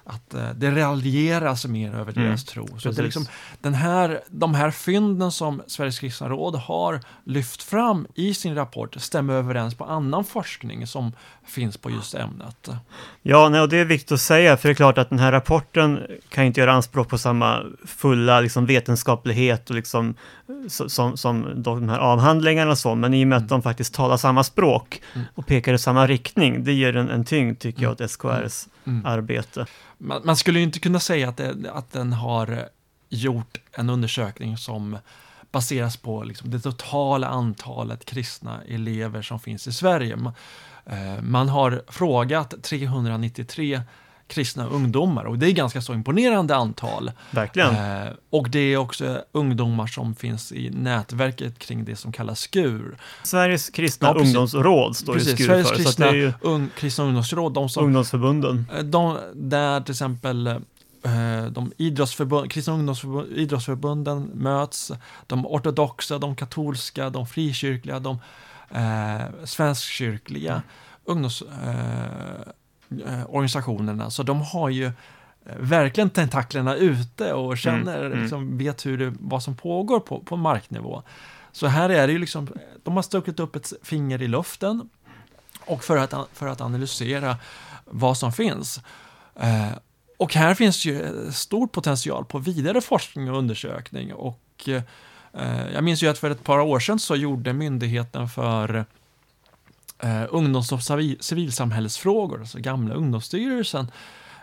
att 0.06 0.34
eh, 0.34 0.50
det 0.56 0.70
raljeras 0.70 1.66
mer 1.66 1.94
över 1.94 2.12
Mm, 2.12 2.24
deras 2.28 2.44
tro. 2.44 2.78
Så 2.78 2.90
det 2.90 2.98
är 2.98 3.02
liksom, 3.04 3.26
den 3.60 3.74
här, 3.74 4.20
de 4.28 4.54
här 4.54 4.70
fynden 4.70 5.32
som 5.32 5.62
Sveriges 5.66 5.98
kristna 5.98 6.28
råd 6.28 6.54
har 6.56 7.00
lyft 7.24 7.62
fram 7.62 8.06
i 8.14 8.34
sin 8.34 8.54
rapport 8.54 8.94
stämmer 8.98 9.34
överens 9.34 9.74
på 9.74 9.84
annan 9.84 10.24
forskning 10.24 10.86
som 10.86 11.12
finns 11.46 11.76
på 11.76 11.90
just 11.90 12.14
ämnet. 12.14 12.68
Ja, 13.22 13.48
nej, 13.48 13.60
och 13.60 13.68
det 13.68 13.76
är 13.78 13.84
viktigt 13.84 14.12
att 14.12 14.20
säga, 14.20 14.56
för 14.56 14.68
det 14.68 14.72
är 14.72 14.74
klart 14.74 14.98
att 14.98 15.10
den 15.10 15.18
här 15.18 15.32
rapporten 15.32 16.00
kan 16.28 16.44
inte 16.44 16.60
göra 16.60 16.72
anspråk 16.72 17.08
på 17.08 17.18
samma 17.18 17.62
fulla 17.86 18.40
liksom, 18.40 18.66
vetenskaplighet 18.66 19.70
och 19.70 19.76
liksom, 19.76 20.14
som, 20.68 21.16
som 21.16 21.62
de 21.62 21.88
här 21.88 21.98
avhandlingarna 21.98 22.70
och 22.70 22.78
så, 22.78 22.94
men 22.94 23.14
i 23.14 23.24
och 23.24 23.28
med 23.28 23.38
att 23.38 23.48
de 23.48 23.62
faktiskt 23.62 23.94
talar 23.94 24.16
samma 24.16 24.44
språk 24.44 25.00
Mm. 25.14 25.26
och 25.34 25.46
pekar 25.46 25.74
i 25.74 25.78
samma 25.78 26.06
riktning, 26.06 26.64
det 26.64 26.72
ger 26.72 26.96
en, 26.96 27.10
en 27.10 27.24
tyngd, 27.24 27.58
tycker 27.58 27.82
jag, 27.82 27.90
Mm. 28.00 28.04
åt 28.04 28.10
SKRs 28.10 28.66
Mm. 28.86 29.06
arbete. 29.06 29.66
Man, 29.98 30.22
man 30.25 30.36
skulle 30.36 30.58
ju 30.58 30.64
inte 30.64 30.81
kunna 30.81 31.00
säga 31.00 31.28
att, 31.28 31.36
det, 31.36 31.70
att 31.72 31.92
den 31.92 32.12
har 32.12 32.69
gjort 33.08 33.58
en 33.72 33.90
undersökning 33.90 34.56
som 34.56 34.98
baseras 35.50 35.97
på 35.97 36.25
liksom 36.25 36.50
det 36.50 36.61
totala 36.61 37.28
antalet 37.28 38.04
kristna 38.04 38.62
elever 38.68 39.23
som 39.23 39.40
finns 39.40 39.66
i 39.66 39.73
Sverige. 39.73 40.16
Man, 40.16 40.32
eh, 40.87 41.23
man 41.23 41.49
har 41.49 41.82
frågat 41.88 42.62
393 42.62 43.82
kristna 44.26 44.66
ungdomar 44.66 45.25
och 45.25 45.38
det 45.38 45.47
är 45.47 45.52
ganska 45.52 45.81
så 45.83 45.95
imponerande 45.95 46.57
antal. 46.57 47.12
Verkligen. 47.31 47.75
Eh, 47.75 48.12
och 48.31 48.50
det 48.50 48.59
är 48.59 48.76
också 48.76 49.25
ungdomar 49.33 49.87
som 49.87 50.14
finns 50.14 50.52
i 50.52 50.71
nätverket 50.71 51.59
kring 51.59 51.85
det 51.85 51.97
som 51.97 52.12
kallas 52.12 52.40
SKUR. 52.40 52.97
Sveriges 53.23 53.71
kristna 53.71 54.09
Ja, 54.09 54.14
ungdomsråd 54.21 54.97
står 54.97 55.14
Precis, 55.14 55.35
SKUR 55.35 55.47
Sveriges 55.47 55.69
för, 55.69 55.76
så 55.76 55.83
kristna, 55.83 56.12
ju 56.12 56.33
ung, 56.40 56.69
kristna 56.76 57.04
ungdomsråd, 57.04 57.52
de 57.54 57.69
som 57.69 57.85
ungdomsförbunden. 57.85 58.66
Eh, 58.76 58.83
De, 58.83 59.19
där 59.35 59.81
till 59.81 59.93
exempel 59.93 60.47
eh, 60.47 61.45
de 61.50 61.73
idrottsförbund, 61.76 62.50
kristna 62.50 62.75
ungdomsförbund, 62.75 63.33
idrottsförbunden 63.33 64.31
möts, 64.35 64.93
de 65.26 65.47
ortodoxa, 65.47 66.19
de 66.19 66.37
katolska, 66.37 67.11
de 67.11 67.26
frikyrkliga, 67.26 67.99
de 68.00 68.19
eh, 68.71 69.45
svenskkyrkliga 69.45 70.62
ungdomsorganisationerna. 71.04 72.45
Eh, 72.47 72.52
organisationerna. 73.29 74.11
så 74.11 74.23
de 74.23 74.43
har 74.43 74.69
ju 74.69 74.85
eh, 74.85 74.93
verkligen 75.59 76.11
tentaklerna 76.11 76.76
ute 76.76 77.33
och 77.33 77.59
känner, 77.59 77.99
Mm, 77.99 78.12
mm. 78.12 78.23
Liksom, 78.23 78.59
vet 78.59 78.87
hur 78.87 78.99
det, 78.99 79.14
vad 79.21 79.43
som 79.43 79.57
pågår 79.57 80.00
på, 80.00 80.21
på 80.21 80.37
marknivå. 80.37 81.03
Så 81.53 81.67
här 81.67 81.91
är 81.91 82.07
det 82.07 82.12
ju 82.12 82.19
liksom, 82.19 82.49
de 82.83 82.97
har 82.97 83.03
stuckit 83.03 83.41
upp 83.41 83.57
ett 83.57 83.73
finger 83.83 84.23
i 84.23 84.29
luften 84.29 84.88
och 85.67 85.85
för 85.85 85.97
att, 85.97 86.14
för 86.33 86.47
att 86.47 86.61
analysera 86.61 87.37
vad 87.85 88.19
som 88.19 88.33
finns. 88.33 88.81
Eh, 89.37 89.73
och 90.17 90.35
här 90.35 90.55
finns 90.55 90.85
ju 90.85 91.03
eh, 91.03 91.31
stor 91.31 91.67
potential 91.67 92.25
på 92.25 92.38
vidare 92.38 92.81
forskning 92.81 93.31
och 93.31 93.38
undersökning. 93.38 94.14
Och, 94.14 94.69
eh, 94.69 94.83
jag 95.73 95.85
minns 95.85 96.03
ju 96.03 96.09
att 96.09 96.19
för 96.19 96.31
ett 96.31 96.45
par 96.45 96.59
år 96.59 96.81
sedan 96.81 96.99
så 96.99 97.17
gjorde 97.17 97.53
Myndigheten 97.53 98.29
för 98.29 98.85
eh, 100.04 100.25
ungdoms 100.30 100.73
och 100.73 100.78
civi- 100.78 101.20
civilsamhällesfrågor, 101.20 102.40
alltså 102.40 102.58
gamla 102.58 102.94
Ungdomsstyrelsen, 102.94 103.90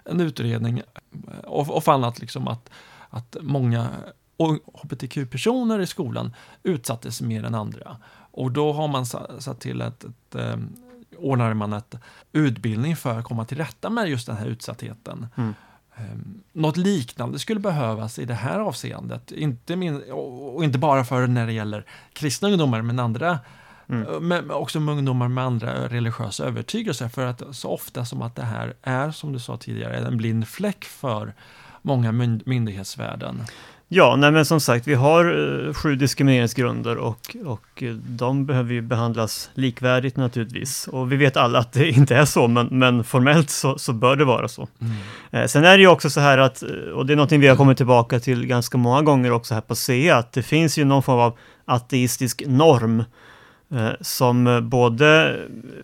en 0.06 0.22
utredning 0.22 0.80
eh, 0.80 1.39
och, 1.44 1.70
och 1.70 1.84
fann 1.84 2.03
att, 2.03 2.20
liksom 2.20 2.48
att, 2.48 2.70
att 3.10 3.38
många 3.41 3.88
hbtq-personer 4.84 5.80
i 5.80 5.88
skolan 5.88 6.36
utsattes 6.63 7.22
mer 7.22 7.44
än 7.44 7.56
andra. 7.56 7.98
Och 8.32 8.51
då 8.51 8.74
har 8.74 8.88
man 8.88 9.06
sa- 9.06 9.39
satt 9.39 9.60
till 9.60 9.82
ett, 9.82 10.03
ett 10.03 10.36
eh, 10.36 10.56
ordnade 11.18 11.53
man 11.53 11.74
ett 11.74 11.96
utbildning 12.32 12.96
för 12.96 13.20
att 13.20 13.25
komma 13.25 13.46
till 13.46 13.58
rätta 13.58 13.89
med 13.89 14.10
just 14.10 14.27
den 14.27 14.38
här 14.38 14.46
utsattheten. 14.46 15.27
Mm. 15.36 15.53
Um, 15.98 16.44
något 16.53 16.77
liknande 16.77 17.39
skulle 17.39 17.60
behövas 17.60 18.20
i 18.20 18.25
det 18.25 18.34
här 18.34 18.60
avseendet. 18.60 19.32
Inte 19.32 19.75
min, 19.75 20.12
och 20.12 20.63
inte 20.63 20.77
bara 20.77 21.03
för 21.03 21.27
när 21.27 21.48
det 21.48 21.53
gäller 21.53 21.86
kristna 22.13 22.48
ungdomar, 22.48 22.82
men 22.82 23.00
andra 23.00 23.39
Mm. 23.92 24.14
Eh, 24.14 24.20
men 24.20 24.52
också 24.52 24.80
med 24.80 24.98
ungdomar 24.98 25.28
med 25.28 25.44
andra 25.44 25.88
religiösa 25.88 26.46
övertygelser. 26.46 27.10
För 27.10 27.26
att 27.26 27.44
så 27.52 27.70
ofta 27.70 28.06
som 28.06 28.22
att 28.22 28.36
det 28.36 28.44
här 28.44 28.74
är, 28.82 29.12
som 29.12 29.34
du 29.34 29.40
sa 29.40 29.58
tidigare, 29.58 29.98
en 29.98 30.18
blind 30.18 30.48
fläck 30.48 30.86
för 30.86 31.34
många 31.82 32.12
myndighetsvärden. 32.46 33.44
Ja, 33.94 34.16
nej 34.16 34.32
men 34.32 34.46
som 34.46 34.60
sagt, 34.60 34.88
vi 34.88 34.94
har 34.94 35.26
eh, 35.68 35.74
sju 35.74 35.96
diskrimineringsgrunder 35.96 36.98
och, 36.98 37.36
och 37.46 37.84
eh, 37.84 37.94
de 37.94 38.46
behöver 38.46 38.74
ju 38.74 38.82
behandlas 38.82 39.50
likvärdigt 39.54 40.18
naturligtvis. 40.18 40.88
Och 40.88 41.12
vi 41.12 41.16
vet 41.16 41.38
alla 41.38 41.60
att 41.60 41.74
det 41.74 41.90
inte 41.98 42.16
är 42.16 42.26
så, 42.26 42.48
men, 42.48 42.68
men 42.68 43.04
formellt 43.04 43.50
så, 43.50 43.78
så 43.78 43.94
bör 43.94 44.16
det 44.16 44.26
vara 44.26 44.48
så. 44.48 44.68
Mm. 44.82 45.48
Sen 45.48 45.64
är 45.64 45.78
det 45.78 45.82
ju 45.82 45.88
också 45.88 46.10
så 46.10 46.20
här 46.20 46.38
att, 46.38 46.64
och 46.96 47.06
det 47.06 47.14
är 47.14 47.16
någonting 47.16 47.42
vi 47.42 47.48
har 47.48 47.56
kommit 47.56 47.78
tillbaka 47.78 48.20
till 48.20 48.46
ganska 48.46 48.78
många 48.78 49.02
gånger 49.02 49.32
också 49.32 49.54
här 49.54 49.62
på 49.62 49.76
CE, 49.76 50.16
att 50.16 50.32
det 50.32 50.44
finns 50.44 50.78
ju 50.78 50.86
någon 50.86 51.04
form 51.04 51.20
av 51.20 51.38
ateistisk 51.66 52.44
norm 52.48 53.04
som 54.01 54.60
både 54.70 55.40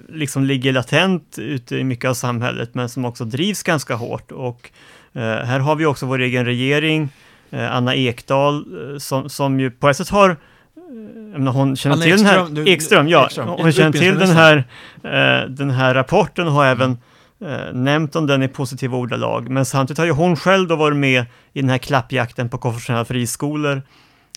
liksom 0.09 0.43
ligger 0.43 0.73
latent 0.73 1.39
ute 1.39 1.77
i 1.77 1.83
mycket 1.83 2.09
av 2.09 2.13
samhället, 2.13 2.69
men 2.73 2.89
som 2.89 3.05
också 3.05 3.25
drivs 3.25 3.63
ganska 3.63 3.95
hårt. 3.95 4.31
Och 4.31 4.69
eh, 5.13 5.21
här 5.21 5.59
har 5.59 5.75
vi 5.75 5.85
också 5.85 6.05
vår 6.05 6.19
egen 6.19 6.45
regering, 6.45 7.09
Eh, 7.49 7.75
Anna 7.75 7.95
Ekdahl, 7.95 8.65
eh, 8.93 8.97
som, 8.97 9.29
som 9.29 9.59
ju 9.59 9.71
på 9.71 9.89
ett 9.89 9.97
sätt 9.97 10.09
har 10.09 10.29
eh, 10.29 10.35
menar, 11.37 11.51
hon 11.51 11.75
känner 11.75 11.95
Anna 11.95 12.03
till 12.03 12.13
Ekström, 12.13 12.35
den 12.35 12.57
här, 12.57 12.63
du, 12.63 12.71
Ekström, 12.71 13.07
ja, 13.07 13.25
Ekström, 13.25 13.47
hon 13.47 13.71
känner 13.71 13.91
till 13.91 14.19
den 14.19 14.29
här, 14.29 14.63
den 15.47 15.69
här 15.69 15.93
rapporten 15.93 16.47
och 16.47 16.53
har 16.53 16.65
även 16.65 16.97
eh, 17.41 17.73
nämnt 17.73 18.15
om 18.15 18.27
den 18.27 18.43
i 18.43 18.47
positiva 18.47 18.97
ordalag. 18.97 19.49
Men 19.49 19.65
samtidigt 19.65 19.97
har 19.97 20.05
ju 20.05 20.11
hon 20.11 20.35
själv 20.35 20.67
då 20.67 20.75
varit 20.75 20.97
med 20.97 21.25
i 21.53 21.61
den 21.61 21.69
här 21.69 21.77
klappjakten 21.77 22.49
på 22.49 22.57
konfessionella 22.57 23.05
friskolor. 23.05 23.81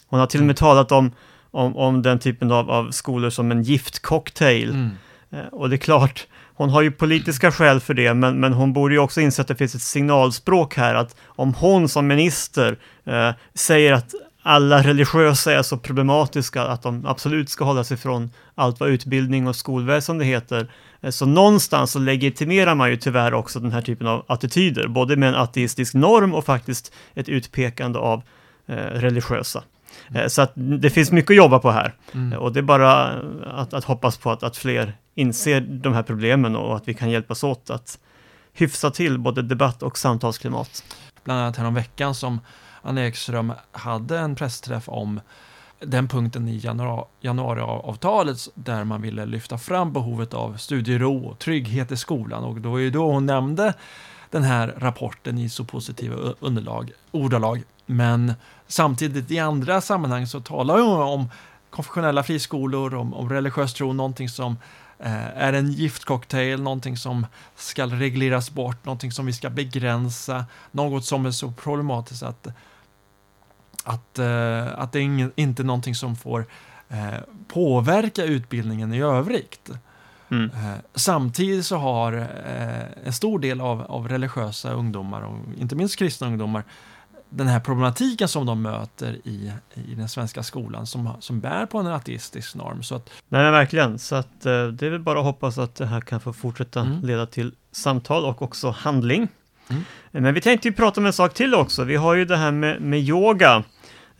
Hon 0.06 0.20
har 0.20 0.26
till 0.26 0.40
och 0.40 0.46
med 0.46 0.60
mm. 0.62 0.74
talat 0.74 0.92
om, 0.92 1.12
om, 1.50 1.76
om 1.76 2.02
den 2.02 2.18
typen 2.18 2.52
av, 2.52 2.70
av 2.70 2.90
skolor 2.90 3.30
som 3.30 3.50
en 3.50 3.62
giftcocktail. 3.62 4.70
Mm. 4.70 4.90
Eh, 5.30 5.46
och 5.52 5.70
det 5.70 5.76
är 5.76 5.78
klart, 5.78 6.26
hon 6.54 6.70
har 6.70 6.82
ju 6.82 6.90
politiska 6.90 7.52
skäl 7.52 7.80
för 7.80 7.94
det, 7.94 8.14
men, 8.14 8.40
men 8.40 8.52
hon 8.52 8.72
borde 8.72 8.94
ju 8.94 9.00
också 9.00 9.20
inse 9.20 9.42
att 9.42 9.48
det 9.48 9.56
finns 9.56 9.74
ett 9.74 9.82
signalspråk 9.82 10.76
här, 10.76 10.94
att 10.94 11.16
om 11.26 11.54
hon 11.54 11.88
som 11.88 12.06
minister 12.06 12.78
eh, 13.04 13.30
säger 13.54 13.92
att 13.92 14.14
alla 14.42 14.82
religiösa 14.82 15.52
är 15.52 15.62
så 15.62 15.78
problematiska 15.78 16.62
att 16.62 16.82
de 16.82 17.06
absolut 17.06 17.48
ska 17.48 17.64
hålla 17.64 17.84
sig 17.84 17.96
från 17.96 18.30
allt 18.54 18.80
vad 18.80 18.88
utbildning 18.88 19.48
och 19.48 19.56
skolväsende 19.56 20.24
heter. 20.24 20.70
Eh, 21.00 21.10
så 21.10 21.26
någonstans 21.26 21.92
så 21.92 21.98
legitimerar 21.98 22.74
man 22.74 22.90
ju 22.90 22.96
tyvärr 22.96 23.34
också 23.34 23.60
den 23.60 23.72
här 23.72 23.82
typen 23.82 24.06
av 24.06 24.24
attityder, 24.28 24.88
både 24.88 25.16
med 25.16 25.28
en 25.28 25.34
ateistisk 25.34 25.94
norm 25.94 26.34
och 26.34 26.44
faktiskt 26.44 26.92
ett 27.14 27.28
utpekande 27.28 27.98
av 27.98 28.22
eh, 28.66 28.74
religiösa. 28.76 29.62
Mm. 30.14 30.30
Så 30.30 30.42
att 30.42 30.52
det 30.54 30.90
finns 30.90 31.12
mycket 31.12 31.30
att 31.30 31.36
jobba 31.36 31.58
på 31.58 31.70
här. 31.70 31.94
Mm. 32.14 32.38
Och 32.38 32.52
det 32.52 32.60
är 32.60 32.62
bara 32.62 33.02
att, 33.46 33.74
att 33.74 33.84
hoppas 33.84 34.18
på 34.18 34.30
att, 34.30 34.42
att 34.42 34.56
fler 34.56 34.96
inser 35.14 35.60
de 35.60 35.92
här 35.92 36.02
problemen 36.02 36.56
och 36.56 36.76
att 36.76 36.88
vi 36.88 36.94
kan 36.94 37.10
hjälpas 37.10 37.44
åt 37.44 37.70
att 37.70 37.98
hyfsa 38.52 38.90
till 38.90 39.18
både 39.18 39.42
debatt 39.42 39.82
och 39.82 39.98
samtalsklimat. 39.98 40.84
Bland 41.24 41.58
annat 41.58 41.76
veckan 41.76 42.14
som 42.14 42.40
Anna 42.82 43.06
Ekström 43.06 43.52
hade 43.72 44.18
en 44.18 44.36
pressträff 44.36 44.88
om 44.88 45.20
den 45.80 46.08
punkten 46.08 46.48
i 46.48 46.56
januari, 46.56 47.04
januariavtalet 47.20 48.38
där 48.54 48.84
man 48.84 49.02
ville 49.02 49.26
lyfta 49.26 49.58
fram 49.58 49.92
behovet 49.92 50.34
av 50.34 50.56
studiero 50.56 51.24
och 51.24 51.38
trygghet 51.38 51.92
i 51.92 51.96
skolan 51.96 52.44
och 52.44 52.60
då 52.60 52.70
var 52.70 52.78
ju 52.78 52.90
då 52.90 53.12
hon 53.12 53.26
nämnde 53.26 53.74
den 54.30 54.42
här 54.42 54.74
rapporten 54.78 55.38
i 55.38 55.48
så 55.48 55.64
positiva 55.64 56.16
underlag, 56.40 56.92
ordalag. 57.10 57.62
Men 57.86 58.32
samtidigt 58.66 59.30
i 59.30 59.38
andra 59.38 59.80
sammanhang 59.80 60.26
så 60.26 60.40
talar 60.40 60.78
hon 60.78 61.02
om 61.02 61.30
konfessionella 61.70 62.22
friskolor, 62.22 62.94
om, 62.94 63.14
om 63.14 63.28
religiös 63.28 63.74
tro, 63.74 63.92
någonting 63.92 64.28
som 64.28 64.56
eh, 64.98 65.38
är 65.38 65.52
en 65.52 65.72
giftcocktail, 65.72 66.62
någonting 66.62 66.96
som 66.96 67.26
ska 67.56 67.86
regleras 67.86 68.50
bort, 68.50 68.84
någonting 68.84 69.12
som 69.12 69.26
vi 69.26 69.32
ska 69.32 69.50
begränsa, 69.50 70.44
något 70.70 71.04
som 71.04 71.26
är 71.26 71.30
så 71.30 71.52
problematiskt 71.52 72.22
att, 72.22 72.46
att, 73.84 74.18
eh, 74.18 74.66
att 74.78 74.92
det 74.92 74.98
är 74.98 75.02
ingen, 75.02 75.32
inte 75.36 75.62
någonting 75.62 75.94
som 75.94 76.16
får 76.16 76.46
eh, 76.88 77.20
påverka 77.48 78.24
utbildningen 78.24 78.94
i 78.94 79.00
övrigt. 79.00 79.70
Mm. 80.30 80.44
Eh, 80.44 80.78
samtidigt 80.94 81.66
så 81.66 81.76
har 81.76 82.12
eh, 82.12 83.06
en 83.06 83.12
stor 83.12 83.38
del 83.38 83.60
av, 83.60 83.82
av 83.82 84.08
religiösa 84.08 84.72
ungdomar, 84.72 85.22
och 85.22 85.38
inte 85.58 85.76
minst 85.76 85.96
kristna 85.96 86.26
ungdomar, 86.26 86.64
den 87.30 87.46
här 87.46 87.60
problematiken 87.60 88.28
som 88.28 88.46
de 88.46 88.62
möter 88.62 89.12
i, 89.24 89.52
i 89.74 89.94
den 89.94 90.08
svenska 90.08 90.42
skolan 90.42 90.86
som, 90.86 91.10
som 91.20 91.40
bär 91.40 91.66
på 91.66 91.78
en 91.78 91.86
ateistisk 91.86 92.54
norm. 92.54 92.82
Så 92.82 92.94
att, 92.94 93.10
Nej, 93.28 93.50
verkligen. 93.50 93.98
Så 93.98 94.14
att, 94.14 94.46
eh, 94.46 94.66
det 94.66 94.86
är 94.86 94.90
väl 94.90 95.00
bara 95.00 95.18
att 95.18 95.24
hoppas 95.24 95.58
att 95.58 95.74
det 95.74 95.86
här 95.86 96.00
kan 96.00 96.20
få 96.20 96.32
fortsätta 96.32 96.80
mm. 96.80 97.00
leda 97.00 97.26
till 97.26 97.52
samtal 97.72 98.24
och 98.24 98.42
också 98.42 98.70
handling. 98.70 99.28
Mm. 99.68 99.84
Men 100.10 100.34
vi 100.34 100.40
tänkte 100.40 100.68
ju 100.68 100.74
prata 100.74 101.00
om 101.00 101.06
en 101.06 101.12
sak 101.12 101.34
till 101.34 101.54
också. 101.54 101.84
Vi 101.84 101.96
har 101.96 102.14
ju 102.14 102.24
det 102.24 102.36
här 102.36 102.50
med, 102.50 102.80
med 102.82 103.00
yoga. 103.00 103.64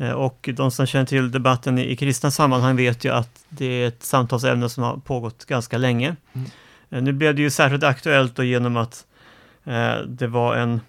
Eh, 0.00 0.12
och 0.12 0.50
de 0.54 0.70
som 0.70 0.86
känner 0.86 1.06
till 1.06 1.30
debatten 1.30 1.78
i, 1.78 1.96
kristna 1.96 2.30
sammanhang 2.30 2.76
vet 2.76 3.04
ju 3.04 3.12
att 3.12 3.44
det 3.48 3.64
är 3.64 3.88
ett 3.88 4.02
samtalsämne 4.02 4.68
som 4.68 4.82
har 4.82 4.96
pågått 4.96 5.44
ganska 5.44 5.78
länge. 5.78 6.16
Mm. 6.32 6.50
Eh, 6.90 7.02
nu 7.02 7.12
blev 7.12 7.34
det 7.34 7.42
ju 7.42 7.50
särskilt 7.50 7.84
aktuellt 7.84 8.36
då 8.36 8.42
genom 8.42 8.76
att 8.76 9.06
eh, 9.64 9.98
det 10.06 10.26
var 10.26 10.56
en 10.56 10.80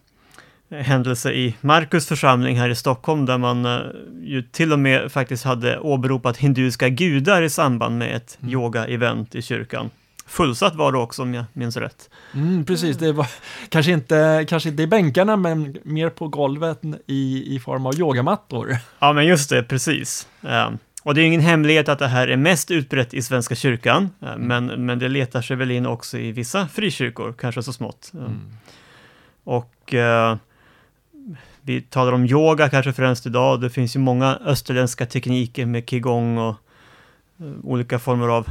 händelse 0.70 1.32
i 1.32 1.56
Markus 1.62 2.08
församling 2.08 2.60
här 2.60 2.70
i 2.70 2.76
Stockholm 2.76 3.26
där 3.26 3.38
man 3.38 3.66
eh, 3.66 3.80
ju 4.22 4.42
till 4.42 4.74
och 4.74 4.80
med 4.80 5.12
faktiskt 5.12 5.44
hade 5.44 5.80
åberopat 5.80 6.38
hinduiska 6.38 6.90
gudar 6.90 7.42
i 7.42 7.50
samband 7.50 7.98
med 7.98 8.16
ett 8.16 8.38
mm. 8.42 8.54
yoga-event 8.54 9.36
i 9.36 9.42
kyrkan. 9.42 9.90
Fullsatt 10.32 10.76
var 10.76 10.92
det 10.92 10.98
också 10.98 11.22
om 11.22 11.34
jag 11.34 11.46
minns 11.54 11.78
rätt. 11.78 12.10
Mm, 12.34 12.66
precis, 12.66 12.98
det 12.98 13.12
var 13.12 13.28
kanske 13.70 13.92
inte, 13.92 14.46
kanske 14.50 14.70
inte 14.70 14.84
i 14.84 14.88
bänkarna 14.88 15.36
men 15.36 15.78
mer 15.84 16.10
på 16.10 16.28
golvet 16.28 16.82
i, 17.08 17.56
i 17.56 17.60
form 17.60 17.86
av 17.86 18.00
yogamattor. 18.00 18.78
Ja, 19.00 19.14
men 19.14 19.26
just 19.26 19.50
det, 19.50 19.64
precis. 19.64 20.28
Um, 20.42 20.78
och 21.04 21.16
det 21.16 21.22
är 21.22 21.26
ingen 21.26 21.42
hemlighet 21.42 21.90
att 21.90 22.00
det 22.00 22.08
här 22.08 22.28
är 22.28 22.38
mest 22.38 22.72
utbrett 22.72 23.14
i 23.14 23.22
Svenska 23.22 23.56
kyrkan, 23.56 24.10
mm. 24.22 24.42
men, 24.42 24.86
men 24.86 25.00
det 25.00 25.10
letar 25.10 25.42
sig 25.42 25.56
väl 25.56 25.72
in 25.72 25.86
också 25.86 26.18
i 26.18 26.32
vissa 26.32 26.68
frikyrkor, 26.68 27.34
kanske 27.34 27.64
så 27.64 27.74
smått. 27.74 28.12
Mm. 28.14 28.40
Och 29.44 29.94
uh, 29.94 30.36
vi 31.62 31.82
talar 31.82 32.12
om 32.12 32.26
yoga 32.26 32.70
kanske 32.70 32.94
främst 32.94 33.26
idag. 33.26 33.62
Det 33.62 33.70
finns 33.70 33.96
ju 33.96 34.00
många 34.00 34.40
österländska 34.46 35.06
tekniker 35.06 35.66
med 35.66 35.86
qigong 35.86 36.38
och 36.38 36.56
uh, 37.42 37.54
olika 37.64 38.00
former 38.00 38.28
av 38.28 38.50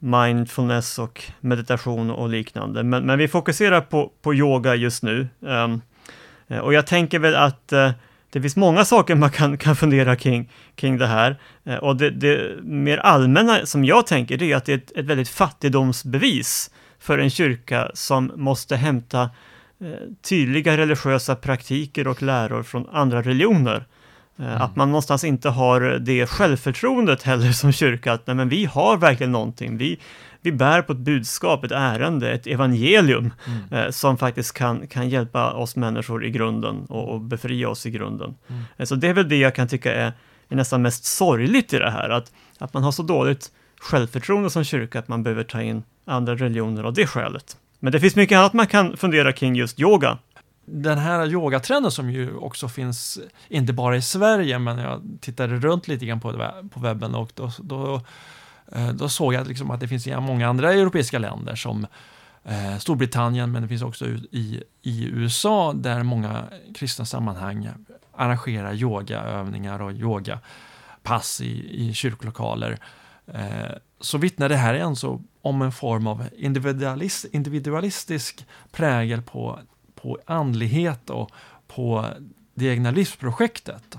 mindfulness 0.00 0.98
och 0.98 1.22
meditation 1.40 2.10
och 2.10 2.28
liknande. 2.28 2.82
Men, 2.82 3.06
men 3.06 3.18
vi 3.18 3.28
fokuserar 3.28 3.80
på, 3.80 4.12
på 4.22 4.34
yoga 4.34 4.74
just 4.74 5.02
nu. 5.02 5.28
Um, 5.40 5.82
och 6.62 6.74
jag 6.74 6.86
tänker 6.86 7.18
väl 7.18 7.34
att 7.34 7.72
uh, 7.72 7.90
det 8.30 8.40
finns 8.40 8.56
många 8.56 8.84
saker 8.84 9.14
man 9.14 9.30
kan, 9.30 9.58
kan 9.58 9.76
fundera 9.76 10.16
kring, 10.16 10.50
kring 10.74 10.98
det 10.98 11.06
här. 11.06 11.36
Uh, 11.68 11.74
och 11.74 11.96
det, 11.96 12.10
det, 12.10 12.62
mer 12.62 12.98
allmänna 12.98 13.66
som 13.66 13.84
jag 13.84 14.06
tänker, 14.06 14.36
det 14.36 14.52
är 14.52 14.56
att 14.56 14.64
det 14.64 14.72
är 14.72 14.76
ett, 14.76 14.96
ett 14.96 15.04
väldigt 15.04 15.28
fattigdomsbevis 15.28 16.70
för 16.98 17.18
en 17.18 17.30
kyrka 17.30 17.90
som 17.94 18.32
måste 18.36 18.76
hämta 18.76 19.22
uh, 19.82 19.94
tydliga 20.22 20.76
religiösa 20.76 21.36
praktiker 21.36 22.08
och 22.08 22.22
läror 22.22 22.62
från 22.62 22.88
andra 22.92 23.22
religioner. 23.22 23.84
Mm. 24.38 24.62
Att 24.62 24.76
man 24.76 24.88
någonstans 24.88 25.24
inte 25.24 25.48
har 25.48 25.80
det 25.80 26.26
självförtroendet 26.26 27.22
heller 27.22 27.52
som 27.52 27.72
kyrka, 27.72 28.12
att 28.12 28.26
nej, 28.26 28.36
men 28.36 28.48
vi 28.48 28.64
har 28.64 28.96
verkligen 28.96 29.32
någonting. 29.32 29.76
Vi, 29.76 29.98
vi 30.42 30.52
bär 30.52 30.82
på 30.82 30.92
ett 30.92 30.98
budskap, 30.98 31.64
ett 31.64 31.72
ärende, 31.72 32.32
ett 32.32 32.46
evangelium 32.46 33.30
mm. 33.46 33.84
eh, 33.84 33.90
som 33.90 34.18
faktiskt 34.18 34.54
kan, 34.54 34.86
kan 34.86 35.08
hjälpa 35.08 35.52
oss 35.52 35.76
människor 35.76 36.24
i 36.24 36.30
grunden 36.30 36.84
och, 36.88 37.08
och 37.08 37.20
befria 37.20 37.68
oss 37.68 37.86
i 37.86 37.90
grunden. 37.90 38.34
Mm. 38.48 38.62
Eh, 38.76 38.84
så 38.84 38.94
det 38.94 39.08
är 39.08 39.14
väl 39.14 39.28
det 39.28 39.36
jag 39.36 39.54
kan 39.54 39.68
tycka 39.68 39.94
är, 39.94 40.12
är, 40.48 40.56
nästan 40.56 40.82
mest 40.82 41.04
sorgligt 41.04 41.72
i 41.72 41.78
det 41.78 41.90
här, 41.90 42.10
att, 42.10 42.32
att 42.58 42.74
man 42.74 42.82
har 42.82 42.92
så 42.92 43.02
dåligt 43.02 43.50
självförtroende 43.80 44.50
som 44.50 44.64
kyrka 44.64 44.98
att 44.98 45.08
man 45.08 45.22
behöver 45.22 45.44
ta 45.44 45.62
in 45.62 45.82
andra 46.04 46.34
religioner 46.34 46.84
av 46.84 46.92
det 46.92 47.06
skälet. 47.06 47.56
Men 47.78 47.92
det 47.92 48.00
finns 48.00 48.16
mycket 48.16 48.38
annat 48.38 48.52
man 48.52 48.66
kan 48.66 48.96
fundera 48.96 49.32
kring 49.32 49.54
just 49.54 49.80
yoga 49.80 50.18
den 50.72 50.98
här 50.98 51.26
yogatrenden 51.26 51.92
som 51.92 52.10
ju 52.10 52.36
också 52.36 52.68
finns, 52.68 53.18
inte 53.48 53.72
bara 53.72 53.96
i 53.96 54.02
Sverige, 54.02 54.58
men 54.58 54.78
jag 54.78 55.02
tittade 55.20 55.56
runt 55.56 55.88
lite 55.88 56.06
grann 56.06 56.20
på, 56.20 56.52
på 56.70 56.80
webben 56.80 57.14
och 57.14 57.32
då, 57.34 57.50
då, 57.58 58.00
eh, 58.72 58.88
då 58.88 59.08
såg 59.08 59.34
jag 59.34 59.48
liksom 59.48 59.70
att 59.70 59.80
det 59.80 59.88
finns 59.88 60.06
många 60.06 60.48
andra 60.48 60.72
europeiska 60.72 61.18
länder 61.18 61.54
som 61.54 61.86
eh, 62.44 62.78
Storbritannien, 62.78 63.52
men 63.52 63.62
det 63.62 63.68
finns 63.68 63.82
också 63.82 64.06
i, 64.30 64.62
i 64.82 65.04
USA 65.04 65.72
där 65.72 66.02
många 66.02 66.44
kristna 66.74 67.04
sammanhang 67.04 67.68
arrangerar 68.12 68.74
yogaövningar 68.74 69.82
och 69.82 69.92
yogapass 69.92 71.40
i, 71.40 71.84
i 71.88 71.94
kyrkolokaler. 71.94 72.78
Eh, 73.26 73.76
så 74.00 74.18
vittnar 74.18 74.48
det 74.48 74.56
här 74.56 74.80
alltså 74.80 75.20
om 75.42 75.62
en 75.62 75.72
form 75.72 76.06
av 76.06 76.24
individualist, 76.36 77.24
individualistisk 77.32 78.46
prägel 78.72 79.22
på 79.22 79.58
på 80.02 80.18
andlighet 80.26 81.10
och 81.10 81.30
på 81.66 82.06
det 82.54 82.66
egna 82.66 82.90
livsprojektet. 82.90 83.98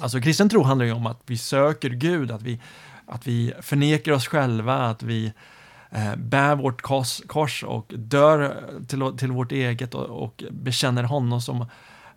Alltså 0.00 0.20
kristen 0.20 0.48
tro 0.48 0.62
handlar 0.62 0.86
ju 0.86 0.92
om 0.92 1.06
att 1.06 1.20
vi 1.26 1.38
söker 1.38 1.90
Gud, 1.90 2.30
att 2.30 2.42
vi, 2.42 2.60
att 3.06 3.26
vi 3.26 3.52
förnekar 3.60 4.12
oss 4.12 4.26
själva, 4.26 4.74
att 4.74 5.02
vi 5.02 5.32
eh, 5.90 6.16
bär 6.16 6.54
vårt 6.54 6.82
kors, 6.82 7.22
kors 7.26 7.64
och 7.64 7.92
dör 7.96 8.64
till, 8.88 9.18
till 9.18 9.32
vårt 9.32 9.52
eget 9.52 9.94
och, 9.94 10.22
och 10.22 10.44
bekänner 10.50 11.02
honom 11.02 11.40
som, 11.40 11.66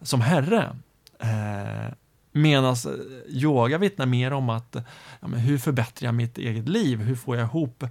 som 0.01 0.21
Herre. 0.21 0.75
Eh, 1.19 1.93
Medan 2.31 2.75
yoga 3.27 3.77
vittnar 3.77 4.05
mer 4.05 4.33
om 4.33 4.49
att 4.49 4.75
ja, 5.19 5.27
hur 5.27 5.57
förbättrar 5.57 6.07
jag 6.07 6.15
mitt 6.15 6.37
eget 6.37 6.69
liv? 6.69 6.99
Hur 7.01 7.15
får 7.15 7.37
jag 7.37 7.45
ihop 7.45 7.83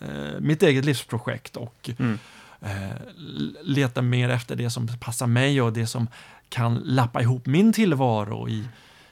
eh, 0.00 0.40
mitt 0.40 0.62
eget 0.62 0.84
livsprojekt 0.84 1.56
och 1.56 1.90
mm. 1.98 2.18
Eh, 2.60 2.90
leta 3.62 4.02
mer 4.02 4.28
efter 4.28 4.56
det 4.56 4.70
som 4.70 4.88
passar 5.00 5.26
mig 5.26 5.62
och 5.62 5.72
det 5.72 5.86
som 5.86 6.08
kan 6.48 6.74
lappa 6.74 7.22
ihop 7.22 7.46
min 7.46 7.72
tillvaro 7.72 8.48
i, 8.48 8.68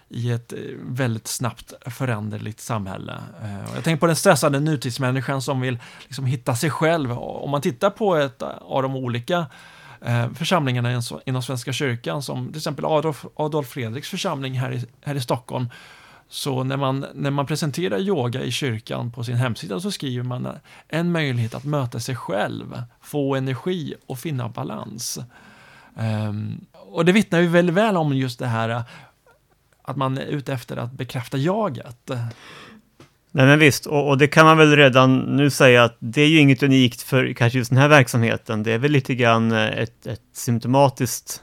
i 0.09 0.31
ett 0.31 0.53
eh, 0.53 0.59
väldigt 0.83 1.27
snabbt 1.27 1.73
föränderligt 1.87 2.61
samhälle. 2.61 3.13
Eh, 3.43 3.75
jag 3.75 3.85
tänker 3.85 4.01
på 4.01 4.07
den 4.07 4.17
stressade 4.17 4.61
nutidsmänniskan 4.61 5.43
som 5.43 5.61
vill 5.61 5.79
liksom 6.05 6.27
hitta 6.27 6.57
sig 6.57 6.71
själv. 6.71 7.13
Om 7.19 7.51
man 7.51 7.61
tittar 7.61 7.91
på 7.91 8.17
ett 8.17 8.43
av 8.43 8.83
de 8.83 8.97
olika 8.97 9.47
församlingarna 10.35 11.03
inom 11.25 11.43
Svenska 11.43 11.73
kyrkan, 11.73 12.23
som 12.23 12.49
till 12.49 12.57
exempel 12.57 12.85
Adolf, 12.85 13.25
Adolf 13.37 13.69
Fredriks 13.69 14.11
församling 14.11 14.59
här 14.59 14.73
i, 14.73 14.85
här 15.05 15.15
i 15.15 15.21
Stockholm, 15.21 15.69
så 16.29 16.65
när 16.65 16.77
man, 16.77 17.07
när 17.15 17.31
man 17.31 17.47
presenterar 17.47 17.99
yoga 17.99 18.43
i 18.43 18.51
kyrkan 18.51 19.13
på 19.13 19.25
sin 19.25 19.37
hemsida 19.37 19.81
så 19.81 19.91
skriver 19.91 20.25
man 20.25 20.49
en 20.89 21.13
möjlighet 21.13 21.55
att 21.55 21.65
möta 21.65 22.01
sig 22.01 22.17
själv, 22.17 22.83
få 23.01 23.35
energi 23.35 23.95
och 24.07 24.19
finna 24.19 24.49
balans. 24.49 25.19
Um, 25.95 26.67
och 26.73 27.05
det 27.05 27.13
vittnar 27.13 27.41
ju 27.41 27.47
väldigt 27.47 27.75
väl 27.75 27.97
om 27.97 28.17
just 28.17 28.39
det 28.39 28.47
här 28.47 28.85
att 29.83 29.97
man 29.97 30.19
är 30.19 30.27
ute 30.27 30.53
efter 30.53 30.77
att 30.77 30.93
bekräfta 30.93 31.37
jaget. 31.39 32.11
Nej 33.31 33.47
men 33.47 33.59
visst, 33.59 33.87
och, 33.87 34.09
och, 34.09 34.19
det 34.19 34.29
kan 34.29 34.47
man 34.47 34.59
väl 34.59 34.77
redan 34.77 35.19
nu 35.19 35.51
säga 35.51 35.85
att 35.85 35.97
det 35.99 36.23
är 36.23 36.29
ju 36.29 36.39
inget 36.39 36.63
unikt 36.63 37.03
för 37.03 37.33
kanske 37.33 37.59
just 37.59 37.71
den 37.71 37.79
här 37.79 37.89
verksamheten. 37.89 38.63
Det 38.63 38.73
är 38.73 38.79
väl 38.79 38.93
lite 38.93 39.15
grann 39.15 39.53
eh, 39.53 39.67
ett, 39.67 40.07
ett 40.07 40.23
symptomatiskt 40.33 41.43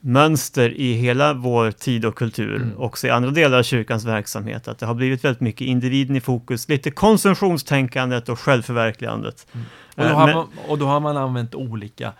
mönster 0.00 0.70
i 0.70 0.92
hela 0.92 1.32
vår 1.32 1.70
tid 1.70 2.04
och 2.04 2.14
kultur, 2.14 2.56
mm. 2.56 2.78
också 2.78 3.06
i 3.06 3.10
andra 3.10 3.30
delar 3.30 3.58
av 3.58 3.62
kyrkans 3.62 4.04
verksamhet, 4.04 4.68
att 4.68 4.78
det 4.78 4.86
har 4.86 4.94
blivit 4.94 5.24
väldigt 5.24 5.40
mycket 5.40 5.60
individen 5.60 6.16
i 6.16 6.20
fokus, 6.20 6.68
lite 6.68 6.90
konsumtionstänkandet 6.90 8.28
och 8.28 8.40
självförverkligandet. 8.40 9.46
Mm. 9.52 9.66
Och, 9.96 10.04
då 10.04 10.26
Men, 10.26 10.36
man, 10.36 10.46
och, 10.68 10.78
då 10.78 10.86
har 10.86 11.00
man, 11.00 11.16
använt 11.16 11.54
olika 11.54 12.12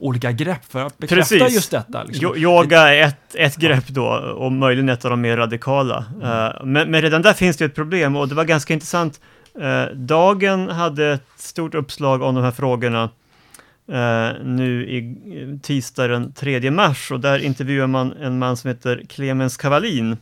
olika 0.00 0.32
grepp 0.32 0.64
för 0.64 0.84
att 0.84 0.98
bekräfta 0.98 1.34
precis. 1.34 1.54
just 1.54 1.70
detta. 1.70 2.02
Liksom. 2.02 2.36
Yoga 2.36 2.94
är 2.94 3.02
ett, 3.02 3.34
ett 3.34 3.56
grepp 3.56 3.88
då, 3.88 4.06
och 4.36 4.52
möjligen 4.52 4.88
ett 4.88 5.04
av 5.04 5.10
de 5.10 5.20
mer 5.20 5.36
radikala. 5.36 6.04
Mm. 6.14 6.28
Uh, 6.28 6.64
men, 6.64 6.90
men, 6.90 7.02
redan 7.02 7.22
där 7.22 7.32
finns 7.32 7.56
det 7.56 7.64
ett 7.64 7.74
problem, 7.74 8.16
och 8.16 8.28
det 8.28 8.34
var 8.34 8.44
ganska 8.44 8.74
intressant. 8.74 9.20
Uh, 9.60 9.96
Dagen 9.96 10.68
hade 10.68 11.12
ett 11.12 11.26
stort 11.36 11.74
uppslag 11.74 12.22
om 12.22 12.34
de 12.34 12.44
här 12.44 12.50
frågorna 12.50 13.10
eh, 13.88 14.44
nu 14.44 14.86
i 14.88 15.16
tisdag 15.62 16.08
den 16.08 16.32
3 16.32 16.70
mars 16.70 17.10
och 17.10 17.20
där 17.20 17.38
intervjuar 17.38 17.86
man 17.86 18.12
en 18.12 18.38
man 18.38 18.56
som 18.56 18.68
heter 18.68 19.02
Clemens 19.08 19.56
Kavalin. 19.56 20.16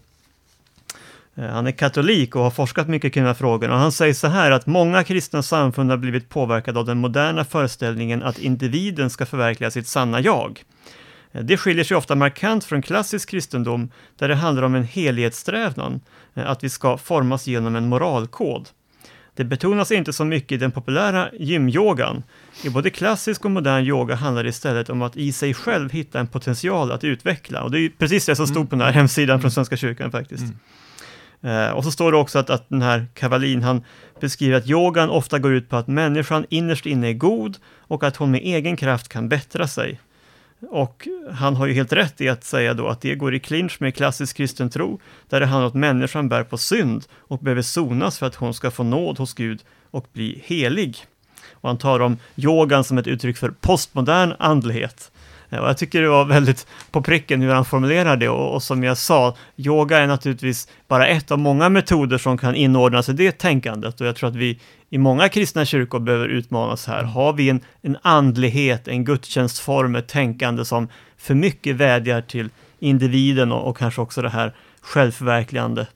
Eh, 1.34 1.46
han 1.46 1.66
är 1.66 1.72
katolik 1.72 2.36
och 2.36 2.42
har 2.42 2.50
forskat 2.50 2.88
mycket 2.88 3.12
kring 3.12 3.24
de 3.24 3.28
här 3.28 3.34
frågorna 3.34 3.74
och 3.74 3.80
han 3.80 3.92
säger 3.92 4.14
så 4.14 4.26
här 4.26 4.50
att 4.50 4.66
många 4.66 5.04
kristna 5.04 5.42
samfund 5.42 5.90
har 5.90 5.96
blivit 5.96 6.28
påverkade 6.28 6.78
av 6.78 6.86
den 6.86 6.98
moderna 6.98 7.44
föreställningen 7.44 8.22
att 8.22 8.38
individen 8.38 9.10
ska 9.10 9.26
förverkliga 9.26 9.70
sitt 9.70 9.86
sanna 9.86 10.20
jag. 10.20 10.64
Eh, 11.32 11.44
det 11.44 11.56
skiljer 11.56 11.84
sig 11.84 11.96
ofta 11.96 12.14
markant 12.14 12.64
från 12.64 12.82
klassisk 12.82 13.30
kristendom 13.30 13.90
där 14.16 14.28
det 14.28 14.34
handlar 14.34 14.62
om 14.62 14.74
en 14.74 14.84
helhetssträvan, 14.84 16.00
eh, 16.34 16.50
att 16.50 16.64
vi 16.64 16.68
ska 16.68 16.98
formas 16.98 17.46
genom 17.46 17.76
en 17.76 17.88
moralkod. 17.88 18.68
Det 19.36 19.44
betonas 19.44 19.92
inte 19.92 20.12
så 20.12 20.24
mycket 20.24 20.52
i 20.52 20.56
den 20.56 20.70
populära 20.70 21.30
gymyogan. 21.38 22.22
I 22.64 22.70
både 22.70 22.90
klassisk 22.90 23.44
och 23.44 23.50
modern 23.50 23.84
yoga 23.84 24.14
handlar 24.14 24.42
det 24.42 24.48
istället 24.48 24.90
om 24.90 25.02
att 25.02 25.16
i 25.16 25.32
sig 25.32 25.54
själv 25.54 25.90
hitta 25.90 26.20
en 26.20 26.26
potential 26.26 26.92
att 26.92 27.04
utveckla. 27.04 27.62
Och 27.62 27.70
det 27.70 27.78
är 27.78 27.88
precis 27.88 28.26
det 28.26 28.36
som 28.36 28.46
stod 28.46 28.70
på 28.70 28.76
den 28.76 28.80
här 28.80 28.88
mm. 28.88 28.98
hemsidan 28.98 29.40
från 29.40 29.50
Svenska 29.50 29.76
kyrkan 29.76 30.10
faktiskt. 30.10 30.42
Mm. 30.42 31.68
Uh, 31.68 31.70
och 31.70 31.84
så 31.84 31.90
står 31.90 32.12
det 32.12 32.18
också 32.18 32.38
att, 32.38 32.50
att 32.50 32.68
den 32.68 32.82
här 32.82 33.06
Kavalin, 33.14 33.62
han 33.62 33.84
beskriver 34.20 34.56
att 34.56 34.66
yogan 34.66 35.10
ofta 35.10 35.38
går 35.38 35.52
ut 35.52 35.68
på 35.68 35.76
att 35.76 35.86
människan 35.86 36.46
innerst 36.50 36.86
inne 36.86 37.08
är 37.08 37.12
god 37.12 37.56
och 37.78 38.04
att 38.04 38.16
hon 38.16 38.30
med 38.30 38.40
egen 38.44 38.76
kraft 38.76 39.08
kan 39.08 39.28
bättra 39.28 39.68
sig. 39.68 40.00
Och 40.60 41.08
han 41.32 41.56
har 41.56 41.66
ju 41.66 41.72
helt 41.72 41.92
rätt 41.92 42.20
i 42.20 42.28
att 42.28 42.44
säga 42.44 42.74
då 42.74 42.88
att 42.88 43.00
det 43.00 43.14
går 43.14 43.34
i 43.34 43.40
clinch 43.40 43.76
med 43.80 43.94
klassisk 43.94 44.36
kristen 44.36 44.70
tro, 44.70 45.00
där 45.28 45.40
det 45.40 45.46
handlar 45.46 45.66
om 45.66 45.68
att 45.68 45.74
människan 45.74 46.28
bär 46.28 46.44
på 46.44 46.58
synd 46.58 47.04
och 47.14 47.38
behöver 47.38 47.62
sonas 47.62 48.18
för 48.18 48.26
att 48.26 48.34
hon 48.34 48.54
ska 48.54 48.70
få 48.70 48.82
nåd 48.82 49.18
hos 49.18 49.34
Gud 49.34 49.60
och 49.90 50.06
bli 50.12 50.42
helig. 50.44 50.96
Och 51.52 51.68
han 51.68 51.78
tar 51.78 52.00
om 52.00 52.18
yogan 52.36 52.84
som 52.84 52.98
ett 52.98 53.06
uttryck 53.06 53.36
för 53.36 53.50
postmodern 53.50 54.34
andlighet. 54.38 55.10
Och 55.50 55.68
jag 55.68 55.78
tycker 55.78 56.02
det 56.02 56.08
var 56.08 56.24
väldigt 56.24 56.66
på 56.90 57.02
pricken 57.02 57.40
hur 57.40 57.52
han 57.52 57.64
formulerar 57.64 58.16
det 58.16 58.28
och, 58.28 58.54
och, 58.54 58.62
som 58.62 58.84
jag 58.84 58.98
sa, 58.98 59.36
yoga 59.56 59.98
är 59.98 60.06
naturligtvis 60.06 60.68
bara 60.88 61.06
ett 61.06 61.30
av 61.30 61.38
många 61.38 61.68
metoder 61.68 62.18
som 62.18 62.38
kan 62.38 62.54
inordnas 62.54 63.08
i 63.08 63.12
det 63.12 63.38
tänkandet 63.38 64.00
och 64.00 64.06
jag 64.06 64.16
tror 64.16 64.28
att 64.28 64.36
vi 64.36 64.60
i 64.90 64.98
många 64.98 65.28
kristna 65.28 65.64
kyrkor 65.64 65.98
behöver 65.98 66.28
utmanas 66.28 66.86
här. 66.86 67.02
Har 67.02 67.32
vi 67.32 67.48
en, 67.48 67.60
en 67.82 67.96
andlighet, 68.02 68.88
en 68.88 69.04
gudstjänstform, 69.04 69.96
ett 69.96 70.08
tänkande 70.08 70.64
som 70.64 70.88
för 71.16 71.34
mycket 71.34 71.76
vädjar 71.76 72.20
till 72.20 72.48
individen 72.78 73.52
och, 73.52 73.68
och 73.68 73.76
kanske 73.76 74.00
också 74.00 74.22
det 74.22 74.28
här 74.28 74.52
självförverkligande 74.80 75.86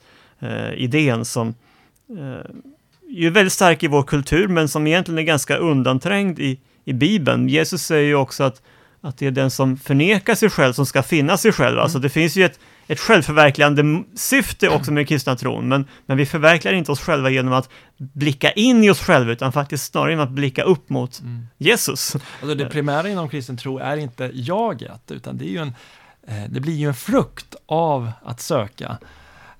eh, 0.41 0.73
idén 0.75 1.25
som 1.25 1.55
eh, 2.11 3.25
är 3.27 3.31
väldigt 3.31 3.53
stark 3.53 3.83
i 3.83 3.87
vår 3.87 4.03
kultur 4.03 4.49
men 4.49 4.69
som 4.69 4.87
egentligen 4.87 5.19
är 5.19 5.23
ganska 5.23 5.57
undanträngd 5.57 6.39
i, 6.39 6.59
i 6.85 6.93
Bibeln. 6.93 7.49
Jesus 7.49 7.83
säger 7.83 8.07
ju 8.07 8.15
också 8.15 8.45
att 8.45 8.63
att 9.03 9.19
det 9.19 9.27
är 9.27 9.31
den 9.31 9.51
som 9.51 9.77
förnekar 9.77 10.35
sig 10.35 10.51
själv 10.51 10.73
som 10.73 10.87
ska 10.87 11.03
finna 11.03 11.37
sig 11.37 11.53
själv. 11.53 11.73
Mm. 11.73 11.83
Alltså 11.83 11.99
det 11.99 12.09
finns 12.09 12.37
ju 12.37 12.45
ett, 12.45 12.59
ett 12.87 13.01
självförverkligande 13.01 14.05
syfte 14.15 14.69
också 14.69 14.93
med 14.93 15.09
kristna 15.09 15.37
tron, 15.37 15.69
men, 15.69 15.87
men 16.07 16.17
vi 16.17 16.27
förverkligar 16.27 16.75
inte 16.75 16.93
oss 16.93 17.01
själva 17.01 17.31
genom 17.31 17.53
att 17.53 17.69
blicka 17.97 18.53
in 18.53 18.85
i 18.85 18.91
oss 18.91 19.01
själva, 19.01 19.33
utan 19.33 19.53
faktiskt 19.53 19.93
snarare 19.93 20.11
genom 20.11 20.25
att 20.25 20.33
blicka 20.33 20.63
upp 20.63 20.91
mot 20.91 21.21
mm. 21.21 21.47
Jesus. 21.59 22.15
Alltså 22.15 22.55
det 22.55 22.67
primära 22.67 23.09
inom 23.09 23.29
kristen 23.29 23.57
tro 23.57 23.79
är 23.79 23.97
inte 23.97 24.31
jaget, 24.35 25.11
utan 25.11 25.39
det, 25.39 25.45
är 25.45 25.51
ju 25.51 25.59
en, 25.59 25.75
eh, 26.27 26.45
det 26.49 26.61
blir 26.61 26.75
ju 26.75 26.89
en 26.89 26.95
frukt 26.95 27.55
av 27.67 28.13
att 28.23 28.41
söka 28.41 28.99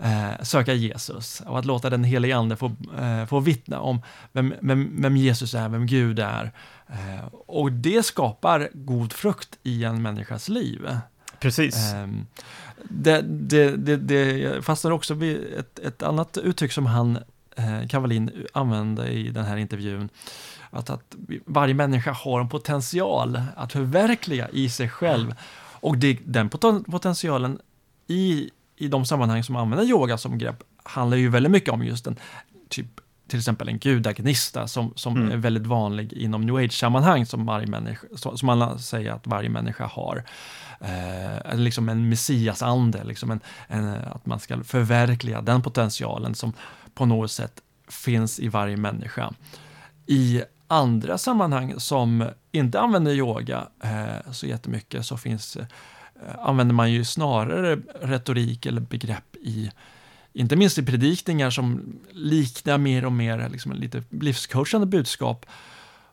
eh, 0.01 0.43
söka 0.43 0.75
Jesus 0.75 1.43
och 1.47 1.59
att 1.59 1.65
låta 1.65 1.91
den 1.91 2.05
helige 2.05 2.37
Ande 2.37 2.57
få, 2.57 2.73
eh, 3.01 3.27
få 3.27 3.41
vittna 3.41 3.81
om 3.81 4.03
vem, 4.33 4.55
vem, 4.61 5.03
vem, 5.03 5.17
Jesus 5.17 5.55
är, 5.55 5.69
vem 5.69 5.87
Gud 5.87 6.19
är. 6.19 6.53
Eh, 6.93 7.27
och 7.47 7.73
det 7.73 8.03
skapar 8.03 8.71
god 8.73 9.13
frukt 9.13 9.59
i 9.63 9.85
en 9.85 10.03
människas 10.03 10.49
liv. 10.49 10.99
Precis. 11.39 11.93
Eh, 11.93 12.09
det, 12.83 13.21
det, 13.23 13.77
det, 13.77 13.97
det 13.97 14.65
fastnar 14.65 14.91
också 14.91 15.15
vid 15.15 15.55
ett, 15.59 15.79
ett 15.79 16.03
annat 16.03 16.39
uttryck 16.39 16.73
som 16.73 16.87
han, 16.87 17.19
eh, 17.57 17.89
Kavalin, 17.89 18.47
använde 18.53 19.09
i 19.09 19.29
den 19.29 19.45
här 19.45 19.57
intervjun. 19.57 20.09
Att, 20.71 20.91
att 20.91 21.15
varje 21.45 21.75
människa 21.75 22.13
har 22.13 22.41
en 22.41 22.49
potential 22.49 23.43
att 23.57 23.73
förverkliga 23.73 24.49
i 24.49 24.69
sig 24.69 24.89
själv. 24.89 25.35
Och 25.73 25.99
det, 25.99 26.19
den 26.25 26.49
potentialen 26.49 27.59
i 28.07 28.51
i 28.81 28.89
de 28.89 29.07
sammanhang 29.07 29.45
som 29.45 29.57
använder 29.57 29.87
yoga 29.87 30.19
som 30.19 30.39
grepp 30.39 30.63
handlar 30.83 31.17
ju 31.17 31.29
väldigt 31.29 31.53
mycket 31.53 31.71
om 31.71 31.85
just 31.85 32.07
en 32.07 32.17
typ 32.69 33.01
till 33.31 33.39
exempel 33.39 33.69
en 33.69 33.79
gudagnista 33.79 34.69
som, 34.69 34.93
som 34.97 35.17
mm. 35.17 35.33
är 35.33 35.37
väldigt 35.37 35.67
vanlig 35.67 36.13
inom 36.13 36.47
new 36.47 36.57
age-sammanhang 36.57 37.27
som, 37.27 37.47
varje 37.47 37.67
människa, 37.67 38.07
som 38.17 38.49
alla 38.49 38.79
säger 38.79 39.13
att 39.13 39.27
varje 39.27 39.49
människa 39.49 39.87
har. 39.87 40.25
Eh, 40.81 41.57
liksom 41.57 41.89
en 41.89 42.09
messiasande, 42.09 43.05
liksom 43.05 43.31
en, 43.31 43.41
en, 43.69 43.89
att 43.89 44.27
man 44.27 44.41
ska 44.41 44.65
förverkliga 44.65 45.41
den 45.41 45.63
potentialen 45.63 46.35
som 46.35 46.53
på 46.95 47.07
något 47.07 47.31
sätt 47.31 47.63
finns 47.89 48.41
i 48.41 48.49
varje 48.49 48.77
människa. 48.77 49.33
I 50.07 50.43
andra 50.67 51.19
sammanhang 51.19 51.75
som 51.79 52.29
inte 52.53 52.81
använder 52.81 53.13
yoga 53.13 53.69
eh, 53.83 54.33
så 54.33 54.47
jättemycket 54.47 55.07
så 55.07 55.17
finns 55.17 55.57
Eh, 56.27 56.35
använder 56.39 56.75
man 56.75 56.93
ju 56.93 57.05
snarare 57.05 57.79
retorik 58.01 58.67
eller 58.67 58.81
begrepp 58.81 59.37
i, 59.37 59.71
inte 60.33 60.57
minst 60.57 60.79
i 60.79 60.83
predikningar 60.83 61.51
som 61.51 61.97
liknar 62.11 62.79
mer 62.79 63.05
och 63.05 63.13
mer 63.13 63.49
liksom 63.49 63.73
lite 63.73 64.03
livscoachande 64.11 64.87
budskap 64.87 65.47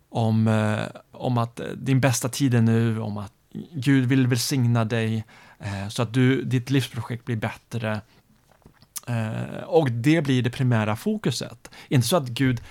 om, 0.10 0.48
eh, 0.48 1.02
om 1.12 1.38
att 1.38 1.60
eh, 1.60 1.66
din 1.66 2.00
bästa 2.00 2.30
tid 2.30 2.54
är 2.54 2.62
nu, 2.62 3.00
om 3.00 3.18
att 3.18 3.34
Gud 3.74 4.06
vill 4.06 4.28
välsigna 4.28 4.86
dig 4.86 5.26
eh, 5.60 5.88
så 5.90 6.02
att 6.02 6.14
du, 6.14 6.44
ditt 6.44 6.70
livsprojekt 6.70 7.26
blir 7.26 7.36
bättre. 7.36 8.02
Eh, 9.08 9.64
och 9.66 9.92
det 9.92 10.22
blir 10.22 10.42
det 10.42 10.50
primära 10.50 10.96
fokuset. 10.96 11.72
Inte 11.88 12.08
så 12.08 12.18
att 12.18 12.28
Gud, 12.28 12.62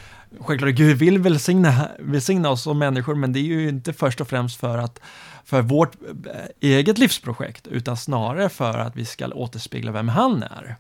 självklart 0.41 0.75
Gud 0.75 0.97
vill 0.97 1.19
välsigna, 1.19 1.89
välsigna 1.99 2.51
oss 2.51 2.63
som 2.63 2.79
människor, 2.79 3.15
men 3.15 3.33
det 3.33 3.39
är 3.39 3.45
ju 3.45 3.69
inte 3.69 3.93
först 3.93 4.21
och 4.21 4.29
främst 4.29 4.61
för 4.61 4.79
att 4.79 5.01
för 5.45 5.63
vårt 5.63 5.95
eh, 6.27 6.47
eget 6.61 6.99
livsprojekt, 6.99 7.67
utan 7.67 7.97
snarare 7.97 8.49
för 8.49 8.79
att 8.79 8.97
vi 8.97 9.05
ska 9.05 9.27
återspegla 9.27 9.93
vem 9.93 10.09
han 10.09 10.43
är. 10.43 10.77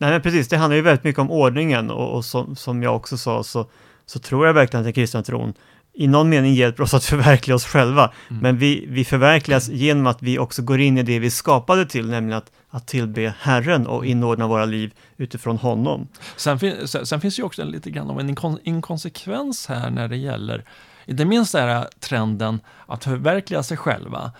Nej, 0.00 0.10
men 0.10 0.22
precis, 0.22 0.48
det 0.48 0.56
handlar 0.56 0.76
ju 0.76 0.82
väldigt 0.82 1.04
mycket 1.04 1.18
om 1.18 1.30
ordningen 1.30 1.90
och, 1.90 2.16
och 2.16 2.24
som, 2.24 2.56
som 2.56 2.82
jag 2.82 2.96
också 2.96 3.18
sa 3.18 3.42
så, 3.42 3.70
så 4.06 4.18
tror 4.18 4.46
jag 4.46 4.54
verkligen 4.54 4.80
att 4.80 4.86
den 4.86 4.92
kristna 4.92 5.22
tron 5.22 5.54
i 5.92 6.06
någon 6.06 6.28
mening 6.28 6.54
hjälper 6.54 6.82
oss 6.82 6.94
att 6.94 7.04
förverkliga 7.14 7.54
oss 7.54 7.64
själva. 7.64 8.12
Mm. 8.30 8.42
Men 8.42 8.58
vi, 8.58 8.86
vi 8.88 9.04
förverkligas 9.04 9.68
genom 9.68 10.06
att 10.06 10.22
vi 10.22 10.38
också 10.38 10.62
går 10.62 10.80
in 10.80 10.98
i 10.98 11.02
det 11.02 11.18
vi 11.18 11.30
skapade 11.30 11.86
till, 11.86 12.10
nämligen 12.10 12.38
att, 12.38 12.52
att 12.70 12.86
tillbe 12.86 13.34
Herren 13.40 13.86
och 13.86 14.06
inordna 14.06 14.46
våra 14.46 14.64
liv 14.64 14.94
utifrån 15.16 15.56
honom. 15.56 16.08
Sen, 16.36 16.58
fin, 16.58 16.88
sen, 16.88 17.06
sen 17.06 17.20
finns 17.20 17.38
ju 17.38 17.42
också 17.42 17.64
lite 17.64 17.90
grann 17.90 18.10
av 18.10 18.20
en 18.20 18.28
inkon 18.28 18.58
inkonsekvens 18.64 19.66
här 19.66 19.90
när 19.90 20.08
det 20.08 20.16
gäller, 20.16 20.64
inte 21.06 21.24
minst 21.24 21.52
den 21.52 21.68
här 21.68 21.88
trenden 22.00 22.60
att 22.86 23.04
förverkliga 23.04 23.62
sig 23.62 23.76
själva, 23.76 24.32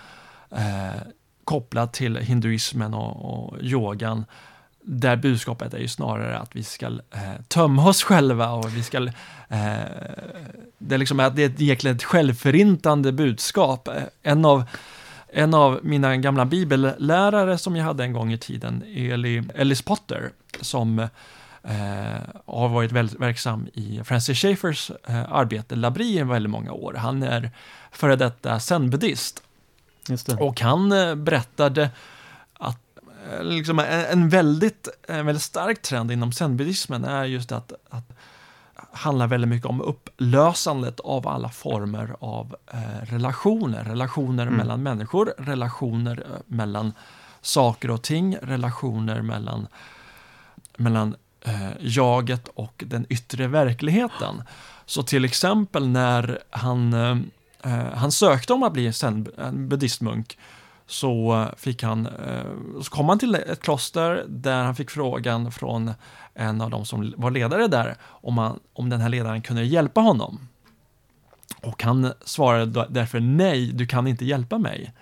eh, 0.50 1.02
kopplat 1.44 1.92
till 1.92 2.16
hinduismen 2.16 2.94
och, 2.94 3.50
och 3.50 3.62
yogan 3.62 4.24
där 4.92 5.16
budskapet 5.16 5.74
är 5.74 5.78
ju 5.78 5.88
snarare 5.88 6.38
att 6.38 6.56
vi 6.56 6.64
ska 6.64 6.86
eh, 6.86 7.20
tömma 7.48 7.88
oss 7.88 8.02
själva 8.02 8.50
och 8.50 8.76
vi 8.76 8.82
ska... 8.82 8.98
Eh, 8.98 9.10
det 10.78 10.94
är 10.94 10.98
liksom 10.98 11.20
att 11.20 11.36
det 11.36 11.42
är 11.42 11.62
egentligen 11.62 11.96
ett 11.96 12.04
självförintande 12.04 13.12
budskap. 13.12 13.88
En 14.22 14.44
av, 14.44 14.64
en 15.32 15.54
av 15.54 15.80
mina 15.82 16.16
gamla 16.16 16.44
bibellärare 16.44 17.58
som 17.58 17.76
jag 17.76 17.84
hade 17.84 18.04
en 18.04 18.12
gång 18.12 18.32
i 18.32 18.38
tiden, 18.38 18.84
Eli, 18.96 19.42
Ellis 19.54 19.82
Potter, 19.82 20.30
som 20.60 20.98
eh, 20.98 21.08
har 22.46 22.68
varit 22.68 22.92
väldigt 22.92 23.20
verksam 23.20 23.68
i 23.74 24.00
Francis 24.04 24.38
Schaeffers 24.38 24.90
eh, 25.08 25.32
arbete 25.32 25.76
Labri 25.76 26.18
i 26.18 26.22
väldigt 26.22 26.50
många 26.50 26.72
år. 26.72 26.94
Han 26.94 27.22
är 27.22 27.50
före 27.92 28.16
detta 28.16 28.60
zen-buddhist. 28.60 29.42
Och 30.38 30.60
han 30.60 30.92
eh, 30.92 31.14
berättade 31.14 31.82
Eh, 31.82 31.90
liksom 33.42 33.78
en, 33.78 33.86
en, 33.86 34.28
väldigt, 34.28 34.88
en 35.08 35.26
väldigt 35.26 35.42
stark 35.42 35.82
trend 35.82 36.10
inom 36.10 36.32
zenbuddhismen 36.32 37.04
är 37.04 37.24
just 37.24 37.52
att, 37.52 37.72
att 37.90 38.12
handlar 38.92 39.26
väldigt 39.26 39.48
mycket 39.48 39.66
om 39.66 39.80
upplösandet 39.80 41.00
av 41.00 41.28
alla 41.28 41.48
former 41.48 42.16
av 42.20 42.56
eh, 42.72 43.04
relationer. 43.04 43.84
Relationer 43.84 44.42
mm. 44.42 44.54
mellan 44.54 44.82
människor, 44.82 45.34
relationer 45.38 46.24
eh, 46.26 46.40
mellan 46.46 46.92
saker 47.40 47.90
och 47.90 48.02
ting, 48.02 48.36
relationer 48.36 49.22
mellan, 49.22 49.66
mellan 50.76 51.16
eh, 51.40 51.70
jaget 51.80 52.48
och 52.54 52.84
den 52.86 53.06
yttre 53.08 53.46
verkligheten. 53.46 54.42
Så 54.86 55.02
till 55.02 55.24
exempel 55.24 55.88
när 55.88 56.38
han, 56.50 56.92
eh, 56.92 57.18
eh 57.72 57.94
han 57.94 58.12
sökte 58.12 58.52
om 58.52 58.62
att 58.62 58.72
bli 58.72 58.92
en 59.38 59.68
buddhistmunk 59.68 60.38
så 60.90 61.46
fick 61.56 61.82
han, 61.82 62.06
eh, 62.06 62.80
så 62.82 62.90
kom 62.90 63.08
han 63.08 63.18
till 63.18 63.34
ett 63.34 63.60
kloster 63.60 64.24
där 64.28 64.62
han 64.62 64.74
fick 64.74 64.90
frågan 64.90 65.52
från 65.52 65.92
en 66.34 66.60
av 66.60 66.70
de 66.70 66.84
som 66.84 67.14
var 67.16 67.30
ledare 67.30 67.68
där 67.68 67.96
om, 68.02 68.38
han, 68.38 68.60
om 68.72 68.90
den 68.90 69.00
här 69.00 69.08
ledaren 69.08 69.42
kunde 69.42 69.64
hjälpa 69.64 70.00
honom. 70.00 70.48
Och 71.62 71.82
han 71.82 72.12
svarade 72.24 72.86
därför 72.90 73.20
nej, 73.20 73.66
du 73.72 73.86
kan 73.86 74.06
inte 74.06 74.24
hjälpa 74.24 74.58
mig. 74.58 74.92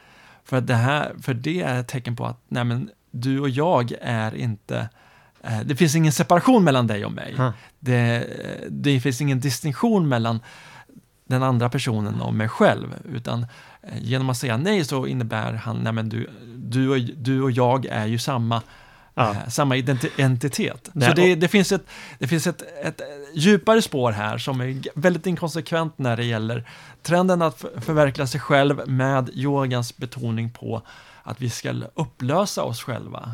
För, 0.44 0.60
det, 0.60 0.74
här, 0.74 1.14
för 1.22 1.34
det 1.34 1.62
är 1.62 1.80
ett 1.80 1.88
tecken 1.88 2.16
på 2.16 2.26
att 2.26 2.40
nej 2.48 2.64
men, 2.64 2.90
du 3.10 3.40
och 3.40 3.48
jag 3.48 3.92
är 4.00 4.34
inte 4.34 4.88
eh, 5.42 5.60
det 5.64 5.76
finns 5.76 5.94
ingen 5.94 6.12
separation 6.12 6.64
mellan 6.64 6.86
dig 6.86 7.04
och 7.04 7.12
mig. 7.12 7.34
Mm. 7.38 7.52
Det, 7.78 8.26
det 8.70 9.00
finns 9.00 9.20
ingen 9.20 9.40
distinktion 9.40 10.08
mellan 10.08 10.40
den 11.24 11.42
andra 11.42 11.68
personen 11.68 12.20
och 12.20 12.34
mig 12.34 12.48
själv, 12.48 12.94
utan 13.12 13.46
Eh, 13.77 13.77
genom 14.00 14.30
att 14.30 14.36
säga 14.36 14.56
nej 14.56 14.84
så 14.84 15.06
innebär 15.06 15.52
han, 15.52 15.76
nej 15.76 15.92
men 15.92 16.08
du, 16.08 16.30
du, 16.56 16.88
och, 16.88 17.00
du 17.00 17.42
och 17.42 17.50
jag 17.50 17.86
är 17.86 18.06
ju 18.06 18.18
samma, 18.18 18.62
ja. 19.14 19.30
eh, 19.30 19.48
samma 19.48 19.76
identitet. 19.76 20.88
Nej, 20.92 21.08
så 21.08 21.14
det, 21.14 21.34
det, 21.34 21.48
finns, 21.48 21.72
ett, 21.72 21.86
det 22.18 22.26
finns 22.26 22.46
ett, 22.46 22.62
ett 22.84 23.00
djupare 23.34 23.82
spår 23.82 24.12
här 24.12 24.38
som 24.38 24.60
är 24.60 24.82
väldigt 24.94 25.26
inkonsekvent 25.26 25.98
när 25.98 26.16
det 26.16 26.24
gäller 26.24 26.68
trenden 27.02 27.42
att 27.42 27.64
förverkliga 27.80 28.26
sig 28.26 28.40
själv 28.40 28.88
med 28.88 29.30
yogans 29.32 29.96
betoning 29.96 30.50
på 30.50 30.82
att 31.22 31.40
vi 31.40 31.50
ska 31.50 31.74
upplösa 31.94 32.62
oss 32.62 32.82
själva. 32.82 33.32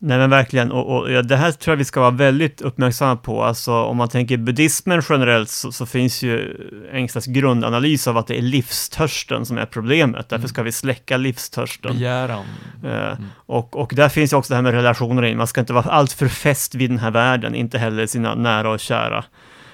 Nej 0.00 0.18
men 0.18 0.30
verkligen, 0.30 0.72
och, 0.72 0.96
och 0.96 1.12
ja, 1.12 1.22
det 1.22 1.36
här 1.36 1.52
tror 1.52 1.72
jag 1.72 1.76
vi 1.76 1.84
ska 1.84 2.00
vara 2.00 2.10
väldigt 2.10 2.60
uppmärksamma 2.60 3.16
på. 3.16 3.44
Alltså 3.44 3.72
om 3.72 3.96
man 3.96 4.08
tänker 4.08 4.36
buddhismen 4.36 5.02
generellt 5.08 5.48
så, 5.48 5.72
så, 5.72 5.86
finns 5.86 6.22
ju 6.22 6.56
en 6.92 7.08
slags 7.08 7.26
grundanalys 7.26 8.08
av 8.08 8.16
att 8.16 8.26
det 8.26 8.38
är 8.38 8.42
livstörsten 8.42 9.46
som 9.46 9.58
är 9.58 9.66
problemet. 9.66 10.28
Därför 10.28 10.36
mm. 10.36 10.48
ska 10.48 10.62
vi 10.62 10.72
släcka 10.72 11.16
livstörsten. 11.16 11.92
Begäran. 11.92 12.44
Eh, 12.84 12.90
mm. 12.90 13.24
och, 13.46 13.76
och 13.76 13.92
där 13.94 14.08
finns 14.08 14.32
ju 14.32 14.36
också 14.36 14.52
det 14.52 14.54
här 14.54 14.62
med 14.62 14.72
relationer 14.72 15.24
in. 15.24 15.36
Man 15.36 15.46
ska 15.46 15.60
inte 15.60 15.72
vara 15.72 15.90
alltför 15.90 16.28
fäst 16.28 16.74
vid 16.74 16.90
den 16.90 16.98
här 16.98 17.10
världen, 17.10 17.54
inte 17.54 17.78
heller 17.78 18.06
sina 18.06 18.34
nära 18.34 18.70
och 18.70 18.80
kära. 18.80 19.24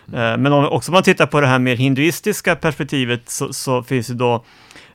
Mm. 0.08 0.32
Eh, 0.32 0.38
men 0.38 0.52
om, 0.52 0.68
också 0.68 0.90
om 0.90 0.94
man 0.94 1.02
tittar 1.02 1.26
på 1.26 1.40
det 1.40 1.46
här 1.46 1.58
mer 1.58 1.76
hinduistiska 1.76 2.56
perspektivet 2.56 3.30
så, 3.30 3.52
så 3.52 3.82
finns 3.82 4.10
ju 4.10 4.14
då 4.14 4.44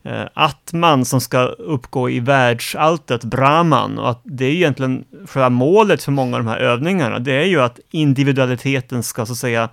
eh, 0.04 0.24
Atman 0.34 1.06
som 1.06 1.22
ska 1.22 1.40
uppgå 1.46 2.10
i 2.10 2.20
världsalltet, 2.20 3.24
Brahman, 3.24 4.00
och 4.00 4.10
att 4.10 4.22
det 4.24 4.46
är 4.46 4.52
egentligen 4.52 5.06
själva 5.28 5.50
målet 5.50 6.04
för 6.04 6.12
många 6.12 6.38
av 6.38 6.44
de 6.44 6.50
här 6.50 6.58
övningarna, 6.58 7.20
det 7.20 7.34
är 7.34 7.46
ju 7.46 7.62
att 7.62 7.80
individualiteten 7.92 9.04
ska 9.04 9.26
så 9.26 9.32
att 9.32 9.38
säga 9.38 9.70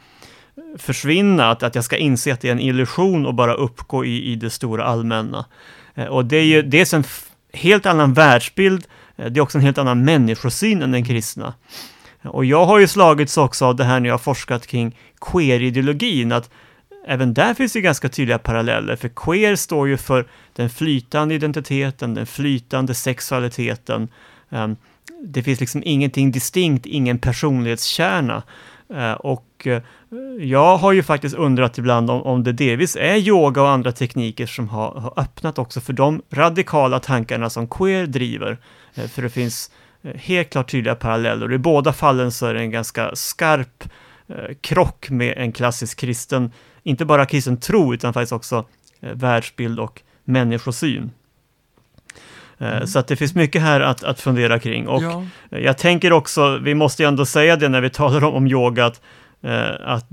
försvinna, 0.78 1.50
att, 1.50 1.62
att 1.62 1.74
jag 1.74 1.84
ska 1.84 1.96
inse 1.96 2.32
att 2.32 2.40
det 2.40 2.48
är 2.48 2.52
en 2.52 2.60
illusion 2.60 3.26
och 3.26 3.34
bara 3.34 3.54
uppgå 3.54 4.04
i, 4.04 4.32
i 4.32 4.36
det 4.36 4.50
stora 4.50 4.84
allmänna. 4.84 5.44
Eh, 5.94 6.06
och 6.06 6.24
det 6.24 6.36
är 6.36 6.44
ju 6.44 6.62
dels 6.62 6.94
en 6.94 7.04
helt 7.52 7.86
annan 7.86 8.12
världsbild, 8.12 8.86
eh, 9.16 9.26
det 9.26 9.40
är 9.40 9.42
också 9.42 9.58
en 9.58 9.64
helt 9.64 9.78
annan 9.78 10.04
människosyn 10.04 10.82
än 10.82 10.92
den 10.92 11.04
kristna. 11.04 11.54
Och 12.22 12.44
jag 12.44 12.66
har 12.66 12.78
ju 12.78 12.86
slagits 12.86 13.38
också 13.38 13.64
av 13.64 13.76
det 13.76 13.84
här 13.84 14.00
när 14.00 14.08
jag 14.08 14.14
har 14.14 14.18
forskat 14.18 14.66
kring 14.66 14.96
queer-ideologin, 15.20 16.32
att 16.32 16.50
även 17.06 17.34
där 17.34 17.54
finns 17.54 17.72
det 17.72 17.80
ganska 17.80 18.08
tydliga 18.08 18.38
paralleller, 18.38 18.96
för 18.96 19.08
queer 19.08 19.56
står 19.56 19.88
ju 19.88 19.96
för 19.96 20.26
den 20.52 20.70
flytande 20.70 21.34
identiteten, 21.34 22.14
den 22.14 22.26
flytande 22.26 22.94
sexualiteten. 22.94 24.08
Um, 24.48 24.76
det 25.22 25.42
finns 25.42 25.60
liksom 25.60 25.82
ingenting 25.84 26.32
distinkt, 26.32 26.86
ingen 26.86 27.18
personlighetskärna. 27.18 28.42
Uh, 28.94 29.12
och 29.12 29.66
uh, 29.66 29.78
jag 30.40 30.76
har 30.76 30.92
ju 30.92 31.02
faktiskt 31.02 31.34
undrat 31.34 31.78
ibland 31.78 32.10
om, 32.10 32.22
om 32.22 32.44
det 32.44 32.52
delvis 32.52 32.96
är 32.96 33.16
yoga 33.16 33.62
och 33.62 33.70
andra 33.70 33.92
tekniker 33.92 34.46
som 34.46 34.68
har, 34.68 35.00
har 35.00 35.12
öppnat 35.16 35.58
också 35.58 35.80
för 35.80 35.92
de 35.92 36.22
radikala 36.30 37.00
tankarna 37.00 37.50
som 37.50 37.68
queer 37.68 38.06
driver. 38.06 38.58
Uh, 38.98 39.06
för 39.06 39.22
det 39.22 39.30
finns 39.30 39.70
helt 40.14 40.50
klart 40.50 40.70
tydliga 40.70 40.94
paralleller. 40.94 41.52
I 41.52 41.58
båda 41.58 41.92
fallen 41.92 42.32
så 42.32 42.46
är 42.46 42.54
det 42.54 42.60
en 42.60 42.70
ganska 42.70 43.10
skarp 43.14 43.84
krock 44.60 45.10
med 45.10 45.34
en 45.36 45.52
klassisk 45.52 45.98
kristen 45.98 46.50
inte 46.86 47.04
bara 47.04 47.26
kristen 47.26 47.56
tro, 47.56 47.94
utan 47.94 48.12
faktiskt 48.12 48.32
också 48.32 48.64
eh, 49.00 49.12
världsbild 49.12 49.80
och 49.80 50.02
människosyn. 50.24 51.10
Eh, 52.58 52.76
mm. 52.76 52.86
Så 52.86 52.98
att 52.98 53.06
det 53.06 53.16
finns 53.16 53.34
mycket 53.34 53.62
här 53.62 53.80
att, 53.80 54.04
att 54.04 54.20
fundera 54.20 54.58
kring. 54.58 54.88
Och 54.88 55.02
ja. 55.02 55.24
jag 55.50 55.78
tänker 55.78 56.12
också, 56.12 56.58
vi 56.58 56.74
måste 56.74 57.02
ju 57.02 57.08
ändå 57.08 57.26
säga 57.26 57.56
det 57.56 57.68
när 57.68 57.80
vi 57.80 57.90
talar 57.90 58.24
om, 58.24 58.34
om 58.34 58.46
yoga, 58.46 58.84
att, 58.84 59.00
eh, 59.42 59.70
att 59.84 60.06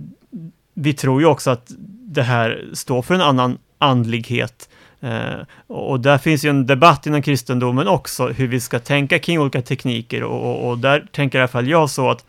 vi 0.73 0.93
tror 0.93 1.21
ju 1.21 1.27
också 1.27 1.51
att 1.51 1.71
det 2.07 2.23
här 2.23 2.65
står 2.73 3.01
för 3.01 3.15
en 3.15 3.21
annan 3.21 3.57
andlighet. 3.77 4.69
Eh, 5.01 5.45
och 5.67 5.99
där 5.99 6.17
finns 6.17 6.45
ju 6.45 6.49
en 6.49 6.67
debatt 6.67 7.05
inom 7.05 7.21
kristendomen 7.21 7.87
också, 7.87 8.27
hur 8.27 8.47
vi 8.47 8.59
ska 8.59 8.79
tänka 8.79 9.19
kring 9.19 9.39
olika 9.39 9.61
tekniker. 9.61 10.23
Och, 10.23 10.49
och, 10.49 10.69
och 10.69 10.77
där 10.77 11.05
tänker 11.11 11.37
i 11.37 11.41
alla 11.41 11.47
fall 11.47 11.67
jag 11.67 11.89
så 11.89 12.09
att 12.09 12.25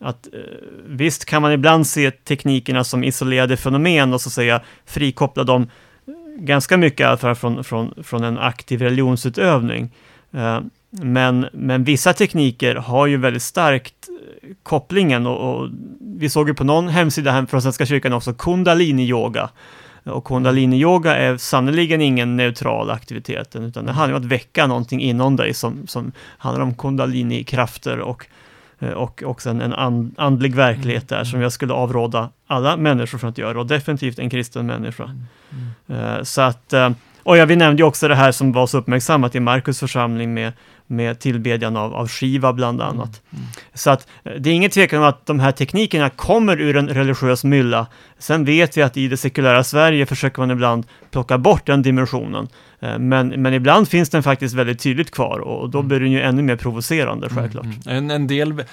att 0.00 0.26
eh, 0.32 0.40
visst 0.86 1.24
kan 1.24 1.42
man 1.42 1.52
ibland 1.52 1.86
se 1.86 2.10
teknikerna 2.10 2.84
som 2.84 3.04
isolerade 3.04 3.56
fenomen 3.56 4.14
och 4.14 4.20
så 4.20 4.30
säga 4.30 4.60
frikoppla 4.86 5.44
dem 5.44 5.62
eh, 5.62 6.12
ganska 6.38 6.76
mycket 6.76 7.20
från, 7.20 7.64
från, 7.64 7.94
från 8.02 8.24
en 8.24 8.38
aktiv 8.38 8.82
religionsutövning. 8.82 9.90
Eh, 10.32 10.60
men, 10.90 11.46
men 11.52 11.84
vissa 11.84 12.12
tekniker 12.12 12.74
har 12.74 13.06
ju 13.06 13.16
väldigt 13.16 13.42
starkt 13.42 14.08
eh, 14.08 14.48
kopplingen 14.62 15.26
och, 15.26 15.54
och 15.54 15.68
vi 16.00 16.28
såg 16.28 16.48
ju 16.48 16.54
på 16.54 16.64
någon 16.64 16.88
hemsida 16.88 17.30
här 17.30 17.46
från 17.46 17.62
Svenska 17.62 17.86
kyrkan 17.86 18.12
också 18.12 18.32
kundalini-yoga. 18.32 19.48
Och 20.04 20.24
kundalini-yoga 20.24 21.16
är 21.16 21.36
sannerligen 21.36 22.00
ingen 22.00 22.36
neutral 22.36 22.90
aktivitet, 22.90 23.56
utan 23.56 23.86
det 23.86 23.92
handlar 23.92 24.16
om 24.16 24.24
att 24.24 24.32
väcka 24.32 24.66
någonting 24.66 25.00
inom 25.00 25.36
dig 25.36 25.54
som, 25.54 25.86
som 25.86 26.12
handlar 26.18 26.62
om 26.62 26.74
kundalini-krafter 26.74 27.98
och 27.98 28.26
Eh, 28.26 28.42
och 28.94 29.22
också 29.26 29.50
en, 29.50 29.60
en 29.60 30.14
andlig 30.16 30.54
verklighet 30.54 31.08
där 31.08 31.24
som 31.24 31.40
jag 31.40 31.52
skulle 31.52 31.72
avråda 31.72 32.30
alla 32.46 32.76
människor 32.76 33.18
från 33.18 33.30
att 33.30 33.38
göra 33.38 33.60
och 33.60 33.66
definitivt 33.66 34.18
en 34.18 34.30
kristen 34.30 34.66
människa. 34.66 35.04
Mm. 35.08 36.04
Eh, 36.04 36.22
så 36.22 36.40
att, 36.40 36.72
eh, 36.72 36.90
och 37.22 37.36
ja, 37.36 37.44
vi 37.44 37.56
nämnde 37.56 37.82
ju 37.82 37.86
också 37.86 38.08
det 38.08 38.14
här 38.14 38.32
som 38.32 38.52
var 38.52 38.66
så 38.66 38.78
uppmärksammat 38.78 39.34
i 39.34 39.40
Markus 39.40 39.80
församling 39.80 40.34
med, 40.34 40.52
med 40.86 41.18
tillbedjan 41.18 41.76
av, 41.76 41.94
av 41.94 42.08
Shiva 42.08 42.52
bland 42.52 42.82
annat. 42.82 43.22
Så 43.74 43.90
att 43.90 44.08
eh, 44.24 44.32
det 44.38 44.50
är 44.50 44.54
ingen 44.54 44.70
tvekan 44.70 44.98
om 44.98 45.08
att 45.08 45.26
de 45.26 45.40
här 45.40 45.52
teknikerna 45.52 46.10
kommer 46.10 46.60
ur 46.60 46.76
en 46.76 46.88
religiös 46.88 47.44
mylla. 47.44 47.86
Sen 48.18 48.44
vet 48.44 48.76
vi 48.76 48.82
att 48.82 48.96
i 48.96 49.08
det 49.08 49.16
sekulära 49.16 49.64
Sverige 49.64 50.06
försöker 50.06 50.42
man 50.42 50.50
ibland 50.50 50.86
plocka 51.10 51.38
bort 51.38 51.66
den 51.66 51.82
dimensionen. 51.82 52.48
Eh, 52.80 52.98
men, 52.98 53.28
men 53.28 53.54
ibland 53.54 53.88
finns 53.88 54.10
den 54.10 54.22
faktiskt 54.22 54.54
väldigt 54.54 54.80
tydligt 54.80 55.10
kvar 55.10 55.38
och 55.38 55.70
då 55.70 55.82
blir 55.82 56.00
den 56.00 56.12
ju 56.12 56.20
ännu 56.20 56.42
mer 56.42 56.56
provocerande 56.56 57.28
självklart. 57.28 57.64
Mm, 57.64 57.78
mm. 57.86 57.96
En, 57.96 58.10
en 58.10 58.26
del 58.26 58.64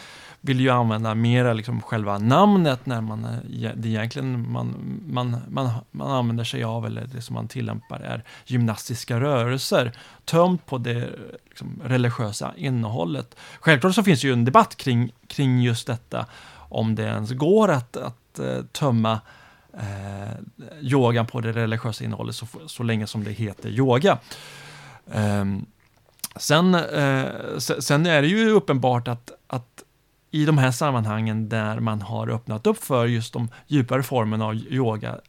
vill 0.45 0.59
ju 0.59 0.69
använda 0.69 1.15
mera 1.15 1.53
liksom 1.53 1.81
själva 1.81 2.17
namnet 2.17 2.85
när 2.85 3.01
man 3.01 3.25
eh, 3.25 3.71
det 3.75 3.89
egentligen 3.89 4.51
man, 4.51 4.99
man, 5.07 5.37
man, 5.49 5.69
man 5.91 6.11
använder 6.11 6.43
sig 6.43 6.63
av 6.63 6.85
eller 6.85 7.05
det 7.05 7.21
som 7.21 7.33
man 7.33 7.47
tillämpar 7.47 7.99
är 7.99 8.23
gymnastiska 8.45 9.19
rörelser 9.19 9.91
tömt 10.25 10.65
på 10.65 10.77
det 10.77 11.09
liksom, 11.49 11.81
religiösa 11.85 12.53
innehållet. 12.57 13.35
Självklart 13.59 13.95
så 13.95 14.03
finns 14.03 14.21
det 14.21 14.27
ju 14.27 14.33
en 14.33 14.45
debatt 14.45 14.75
kring, 14.75 15.11
kring 15.27 15.61
just 15.61 15.87
detta 15.87 16.25
om 16.55 16.95
det 16.95 17.03
ens 17.03 17.31
går 17.31 17.71
att, 17.71 17.97
att 17.97 18.39
eh, 18.39 18.61
tömma 18.71 19.19
eh, 19.73 20.33
yogan 20.81 21.25
på 21.25 21.41
det 21.41 21.51
religiösa 21.51 22.03
innehållet 22.03 22.35
så, 22.35 22.47
så 22.67 22.83
länge 22.83 23.07
som 23.07 23.23
det 23.23 23.31
heter 23.31 23.69
yoga. 23.69 24.17
Eh, 25.11 25.45
sen, 26.35 26.75
eh, 26.75 27.57
sen 27.57 28.05
är 28.05 28.21
det 28.21 28.27
ju 28.27 28.49
uppenbart 28.49 29.07
att, 29.07 29.31
att 29.47 29.82
i 30.33 30.45
de 30.45 30.57
här 30.57 30.71
sammanhangen 30.71 31.49
där 31.49 31.79
man 31.79 32.01
har 32.01 32.29
öppnat 32.29 32.67
upp 32.67 32.83
för 32.83 33.05
just 33.05 33.33
de 33.33 33.49
djupare 33.67 34.03
formerna 34.03 34.45
av 34.45 34.55
yoga, 34.55 35.19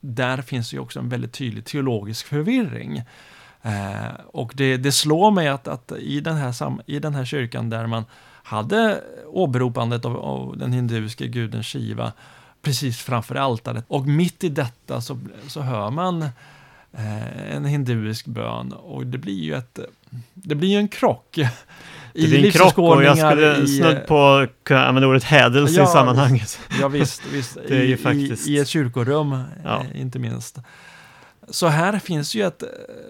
där 0.00 0.42
finns 0.42 0.74
ju 0.74 0.78
också 0.78 0.98
en 0.98 1.08
väldigt 1.08 1.32
tydlig 1.32 1.64
teologisk 1.64 2.26
förvirring. 2.26 3.02
Eh, 3.62 4.12
och 4.26 4.52
det, 4.54 4.76
det, 4.76 4.92
slår 4.92 5.30
mig 5.30 5.48
att, 5.48 5.68
att 5.68 5.92
i, 5.92 6.20
den 6.20 6.36
här 6.36 6.54
i 6.86 6.98
den 6.98 7.14
här 7.14 7.24
kyrkan 7.24 7.70
där 7.70 7.86
man 7.86 8.04
hade 8.42 9.02
åberopandet 9.26 10.04
av, 10.04 10.16
av 10.16 10.58
den 10.58 10.72
hinduiska 10.72 11.26
guden 11.26 11.62
Shiva 11.62 12.12
precis 12.62 12.98
framför 12.98 13.34
altaret 13.34 13.84
och 13.88 14.06
mitt 14.06 14.44
i 14.44 14.48
detta 14.48 15.00
så, 15.00 15.18
så 15.48 15.60
hör 15.60 15.90
man 15.90 16.22
eh, 16.92 17.54
en 17.54 17.64
hinduisk 17.64 18.26
bön 18.26 18.72
och 18.72 19.06
det 19.06 19.18
blir 19.18 19.40
ju 19.40 19.54
ett, 19.54 19.78
det 20.34 20.54
blir 20.54 20.78
en 20.78 20.88
krock 20.88 21.38
blir 22.12 22.44
en 22.44 22.52
krock 22.52 22.78
och 22.78 23.04
jag 23.04 23.18
skulle 23.18 23.66
snudd 23.66 24.06
på 24.06 24.46
kunna 24.62 24.86
använda 24.86 25.08
ordet 25.08 25.24
hädelse 25.24 25.80
ja, 25.80 25.84
i 25.84 25.86
sammanhanget. 25.86 26.60
Ja 26.80 26.88
visst, 26.88 27.22
visst. 27.32 27.58
det 27.68 27.76
är 27.76 27.84
ju 27.84 27.96
faktiskt... 27.96 28.48
I, 28.48 28.52
I, 28.52 28.58
ett 28.58 28.68
kyrkorum, 28.68 29.42
ja. 29.64 29.84
Eh, 29.94 30.00
inte 30.00 30.18
minst. 30.18 30.58
Så 31.48 31.66
här 31.66 31.98
finns 31.98 32.34
ju 32.34 32.46
ett, 32.46 32.62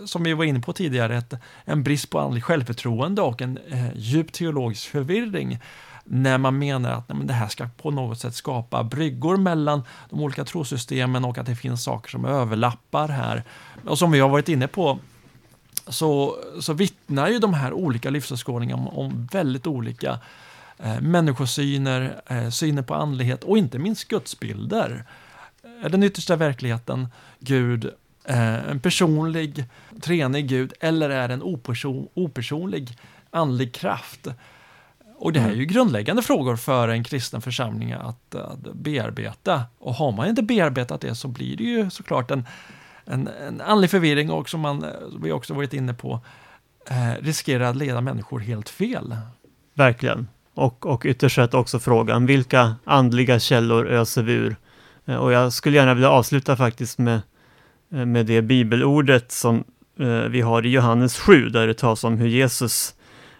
som 0.04 0.22
vi 0.22 0.32
var 0.32 0.44
inne 0.44 0.60
på 0.60 0.72
tidigare, 0.72 1.16
ett, 1.16 1.34
en 1.64 1.82
brist 1.82 2.10
på 2.10 2.18
andligt 2.18 2.44
självförtroende 2.44 3.22
och 3.22 3.42
en 3.42 3.58
eh, 3.70 3.86
djup 3.94 4.32
teologisk 4.32 4.88
förvirring 4.88 5.58
när 6.04 6.38
man 6.38 6.58
menar 6.58 6.90
att 6.90 7.08
nej, 7.08 7.18
det 7.24 7.32
här 7.32 7.48
ska 7.48 7.68
på 7.82 7.90
något 7.90 8.18
sätt 8.18 8.34
skapa 8.34 8.84
bryggor 8.84 9.36
mellan 9.36 9.82
de 10.10 10.20
olika 10.20 10.44
trosystemen 10.44 11.24
och 11.24 11.38
att 11.38 11.46
det 11.46 11.56
finns 11.56 11.84
saker 11.84 12.10
som 12.10 12.24
överlappar 12.24 13.08
här. 13.08 13.44
Och 13.84 13.98
som 13.98 14.10
vi 14.12 14.20
har 14.20 14.28
varit 14.28 14.48
inne 14.48 14.68
på 14.68 14.98
så, 15.90 16.36
så 16.60 16.72
vittnar 16.72 17.28
ju 17.28 17.38
de 17.38 17.54
här 17.54 17.72
olika 17.72 18.10
livsåskådningarna 18.10 18.82
om, 18.82 18.88
om 18.88 19.28
väldigt 19.32 19.66
olika 19.66 20.18
eh, 20.78 21.00
människosyner, 21.00 22.20
eh, 22.26 22.50
syner 22.50 22.82
på 22.82 22.94
andlighet 22.94 23.44
och 23.44 23.58
inte 23.58 23.78
minst 23.78 24.08
gudsbilder. 24.08 25.04
Är 25.82 25.88
den 25.88 26.02
yttersta 26.02 26.36
verkligheten 26.36 27.08
Gud 27.38 27.84
eh, 28.24 28.70
en 28.70 28.80
personlig, 28.80 29.64
treenig 30.00 30.48
Gud 30.48 30.72
eller 30.80 31.10
är 31.10 31.28
en 31.28 31.42
operson, 31.42 32.08
opersonlig 32.14 32.98
andlig 33.30 33.74
kraft? 33.74 34.28
Och 35.16 35.32
det 35.32 35.40
här 35.40 35.50
är 35.50 35.54
ju 35.54 35.64
grundläggande 35.64 36.22
frågor 36.22 36.56
för 36.56 36.88
en 36.88 37.04
kristen 37.04 37.40
församling 37.40 37.92
att, 37.92 38.34
att 38.34 38.58
bearbeta. 38.74 39.62
Och 39.78 39.94
har 39.94 40.12
man 40.12 40.28
inte 40.28 40.42
bearbetat 40.42 41.00
det 41.00 41.14
så 41.14 41.28
blir 41.28 41.56
det 41.56 41.64
ju 41.64 41.90
såklart 41.90 42.30
en 42.30 42.46
en, 43.10 43.28
en 43.48 43.60
andlig 43.60 43.90
förvirring 43.90 44.30
och 44.30 44.48
som 44.48 44.60
man, 44.60 44.84
eh, 44.84 44.90
vi 45.22 45.32
också 45.32 45.54
varit 45.54 45.72
inne 45.72 45.94
på, 45.94 46.20
eh, 46.90 47.22
riskerar 47.24 47.64
att 47.64 47.76
leda 47.76 48.00
människor 48.00 48.40
helt 48.40 48.68
fel. 48.68 49.16
Verkligen. 49.74 50.28
Och, 50.54 50.86
och 50.86 51.06
ytterst 51.06 51.34
sett 51.34 51.54
också 51.54 51.78
frågan, 51.78 52.26
vilka 52.26 52.74
andliga 52.84 53.38
källor 53.38 53.86
öser 53.88 54.22
vi 54.22 54.32
ur? 54.32 54.56
Eh, 55.06 55.16
och 55.16 55.32
jag 55.32 55.52
skulle 55.52 55.76
gärna 55.76 55.94
vilja 55.94 56.10
avsluta 56.10 56.56
faktiskt 56.56 56.98
med, 56.98 57.20
eh, 57.92 58.06
med 58.06 58.26
det 58.26 58.42
bibelordet 58.42 59.32
som 59.32 59.64
eh, 60.00 60.06
vi 60.06 60.40
har 60.40 60.66
i 60.66 60.70
Johannes 60.70 61.18
7, 61.18 61.48
där 61.48 61.66
det 61.66 61.74
tas 61.74 62.04
om 62.04 62.18
hur 62.18 62.28
Jesus 62.28 62.94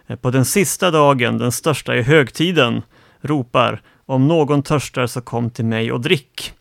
eh, 0.07 0.15
på 0.15 0.31
den 0.31 0.45
sista 0.45 0.91
dagen, 0.91 1.37
den 1.37 1.51
största 1.51 1.95
i 1.95 2.01
högtiden, 2.01 2.81
ropar 3.21 3.81
om 4.05 4.27
någon 4.27 4.63
törstar 4.63 5.07
så 5.07 5.21
kom 5.21 5.49
till 5.49 5.65
mig 5.65 5.91
och 5.91 6.01
drick. 6.01 6.53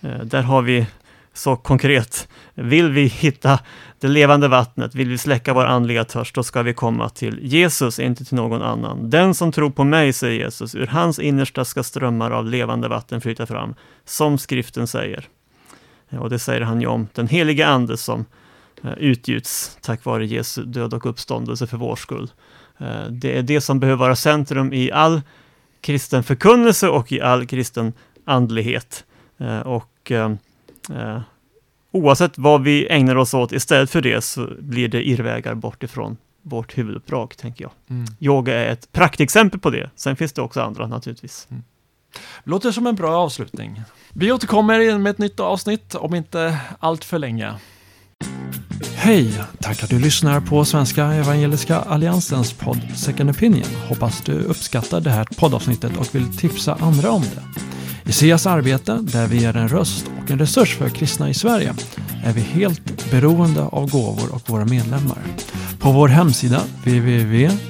Eh, 0.00 0.18
där 0.18 0.42
har 0.42 0.62
vi 0.62 0.86
så 1.34 1.56
konkret. 1.56 2.28
Vill 2.54 2.90
vi 2.90 3.06
hitta 3.06 3.58
det 4.00 4.08
levande 4.08 4.48
vattnet, 4.48 4.94
vill 4.94 5.08
vi 5.08 5.18
släcka 5.18 5.54
vår 5.54 5.64
andliga 5.64 6.04
törst, 6.04 6.34
då 6.34 6.42
ska 6.42 6.62
vi 6.62 6.74
komma 6.74 7.08
till 7.08 7.38
Jesus, 7.42 7.98
inte 7.98 8.24
till 8.24 8.36
någon 8.36 8.62
annan. 8.62 9.10
Den 9.10 9.34
som 9.34 9.52
tror 9.52 9.70
på 9.70 9.84
mig, 9.84 10.12
säger 10.12 10.44
Jesus, 10.44 10.74
ur 10.74 10.86
hans 10.86 11.18
innersta 11.18 11.64
ska 11.64 11.82
strömmar 11.82 12.30
av 12.30 12.46
levande 12.46 12.88
vatten 12.88 13.20
flyta 13.20 13.46
fram, 13.46 13.74
som 14.04 14.38
skriften 14.38 14.86
säger. 14.86 15.28
Och 16.10 16.30
det 16.30 16.38
säger 16.38 16.60
han 16.60 16.80
ju 16.80 16.86
om 16.86 17.08
den 17.12 17.28
helige 17.28 17.66
Ande 17.66 17.96
som 17.96 18.24
eh, 18.82 18.92
utgjuts 18.98 19.78
tack 19.80 20.04
vare 20.04 20.26
Jesu 20.26 20.64
död 20.64 20.94
och 20.94 21.06
uppståndelse 21.06 21.66
för 21.66 21.76
vår 21.76 21.96
skull. 21.96 22.30
Eh, 22.78 23.04
det 23.10 23.38
är 23.38 23.42
det 23.42 23.60
som 23.60 23.80
behöver 23.80 23.98
vara 23.98 24.16
centrum 24.16 24.72
i 24.72 24.92
all 24.92 25.20
kristen 25.80 26.22
förkunnelse 26.22 26.88
och 26.88 27.12
i 27.12 27.20
all 27.20 27.46
kristen 27.46 27.92
andlighet. 28.24 29.04
Eh, 29.38 29.60
och 29.60 30.12
eh, 30.90 31.20
oavsett 31.92 32.38
vad 32.38 32.62
vi 32.62 32.86
ägnar 32.90 33.16
oss 33.16 33.34
åt 33.34 33.52
istället 33.52 33.90
för 33.90 34.00
det 34.00 34.24
så 34.24 34.48
blir 34.58 34.88
det 34.88 35.08
irrvägar 35.08 35.54
bort 35.54 35.82
ifrån 35.82 36.16
vårt 36.42 36.78
huvuduppdrag, 36.78 37.36
tänker 37.36 37.64
jag. 37.64 37.72
Mm. 37.90 38.06
Yoga 38.20 38.54
är 38.54 38.72
ett 38.72 38.92
praktexempel 38.92 39.60
på 39.60 39.70
det. 39.70 39.90
Sen 39.96 40.16
finns 40.16 40.32
det 40.32 40.42
också 40.42 40.60
andra 40.60 40.86
naturligtvis. 40.86 41.46
Mm. 41.50 41.62
Låter 42.44 42.70
som 42.70 42.86
en 42.86 42.94
bra 42.94 43.16
avslutning. 43.16 43.82
Vi 44.12 44.32
återkommer 44.32 44.98
med 44.98 45.10
ett 45.10 45.18
nytt 45.18 45.40
avsnitt 45.40 45.94
om 45.94 46.14
inte 46.14 46.58
allt 46.78 47.04
för 47.04 47.18
länge. 47.18 47.54
Hej! 48.94 49.42
Tack 49.60 49.82
att 49.82 49.90
du 49.90 49.98
lyssnar 49.98 50.40
på 50.40 50.64
Svenska 50.64 51.04
Evangeliska 51.04 51.76
Alliansens 51.76 52.52
podd 52.52 52.80
Second 52.96 53.30
Opinion. 53.30 53.68
Hoppas 53.88 54.20
du 54.20 54.32
uppskattar 54.32 55.00
det 55.00 55.10
här 55.10 55.28
poddavsnittet 55.38 55.96
och 55.96 56.14
vill 56.14 56.36
tipsa 56.36 56.74
andra 56.80 57.10
om 57.10 57.22
det. 57.22 57.73
I 58.06 58.12
SEAs 58.12 58.46
arbete, 58.46 58.98
där 59.02 59.26
vi 59.26 59.44
är 59.44 59.56
en 59.56 59.68
röst 59.68 60.04
och 60.22 60.30
en 60.30 60.38
resurs 60.38 60.76
för 60.76 60.88
kristna 60.88 61.30
i 61.30 61.34
Sverige, 61.34 61.74
är 62.24 62.32
vi 62.32 62.40
helt 62.40 63.10
beroende 63.10 63.62
av 63.62 63.90
gåvor 63.90 64.34
och 64.34 64.50
våra 64.50 64.64
medlemmar. 64.64 65.18
På 65.78 65.92
vår 65.92 66.08
hemsida 66.08 66.60
www.sea.nu 66.84 67.60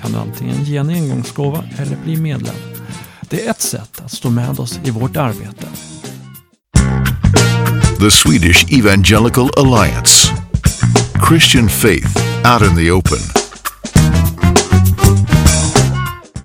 kan 0.00 0.12
du 0.12 0.18
antingen 0.18 0.64
ge 0.64 0.76
en 0.76 0.90
engångsgåva 0.90 1.64
eller 1.78 1.96
bli 2.04 2.16
medlem. 2.16 2.54
Det 3.20 3.46
är 3.46 3.50
ett 3.50 3.60
sätt 3.60 4.02
att 4.04 4.12
stå 4.12 4.30
med 4.30 4.60
oss 4.60 4.80
i 4.84 4.90
vårt 4.90 5.16
arbete. 5.16 5.66
The 8.00 8.10
Swedish 8.10 8.78
Evangelical 8.78 9.50
Alliance 9.56 10.34
Christian 11.28 11.68
faith 11.68 12.16
out 12.44 12.62
in 12.62 12.76
the 12.76 12.90
open 12.90 13.39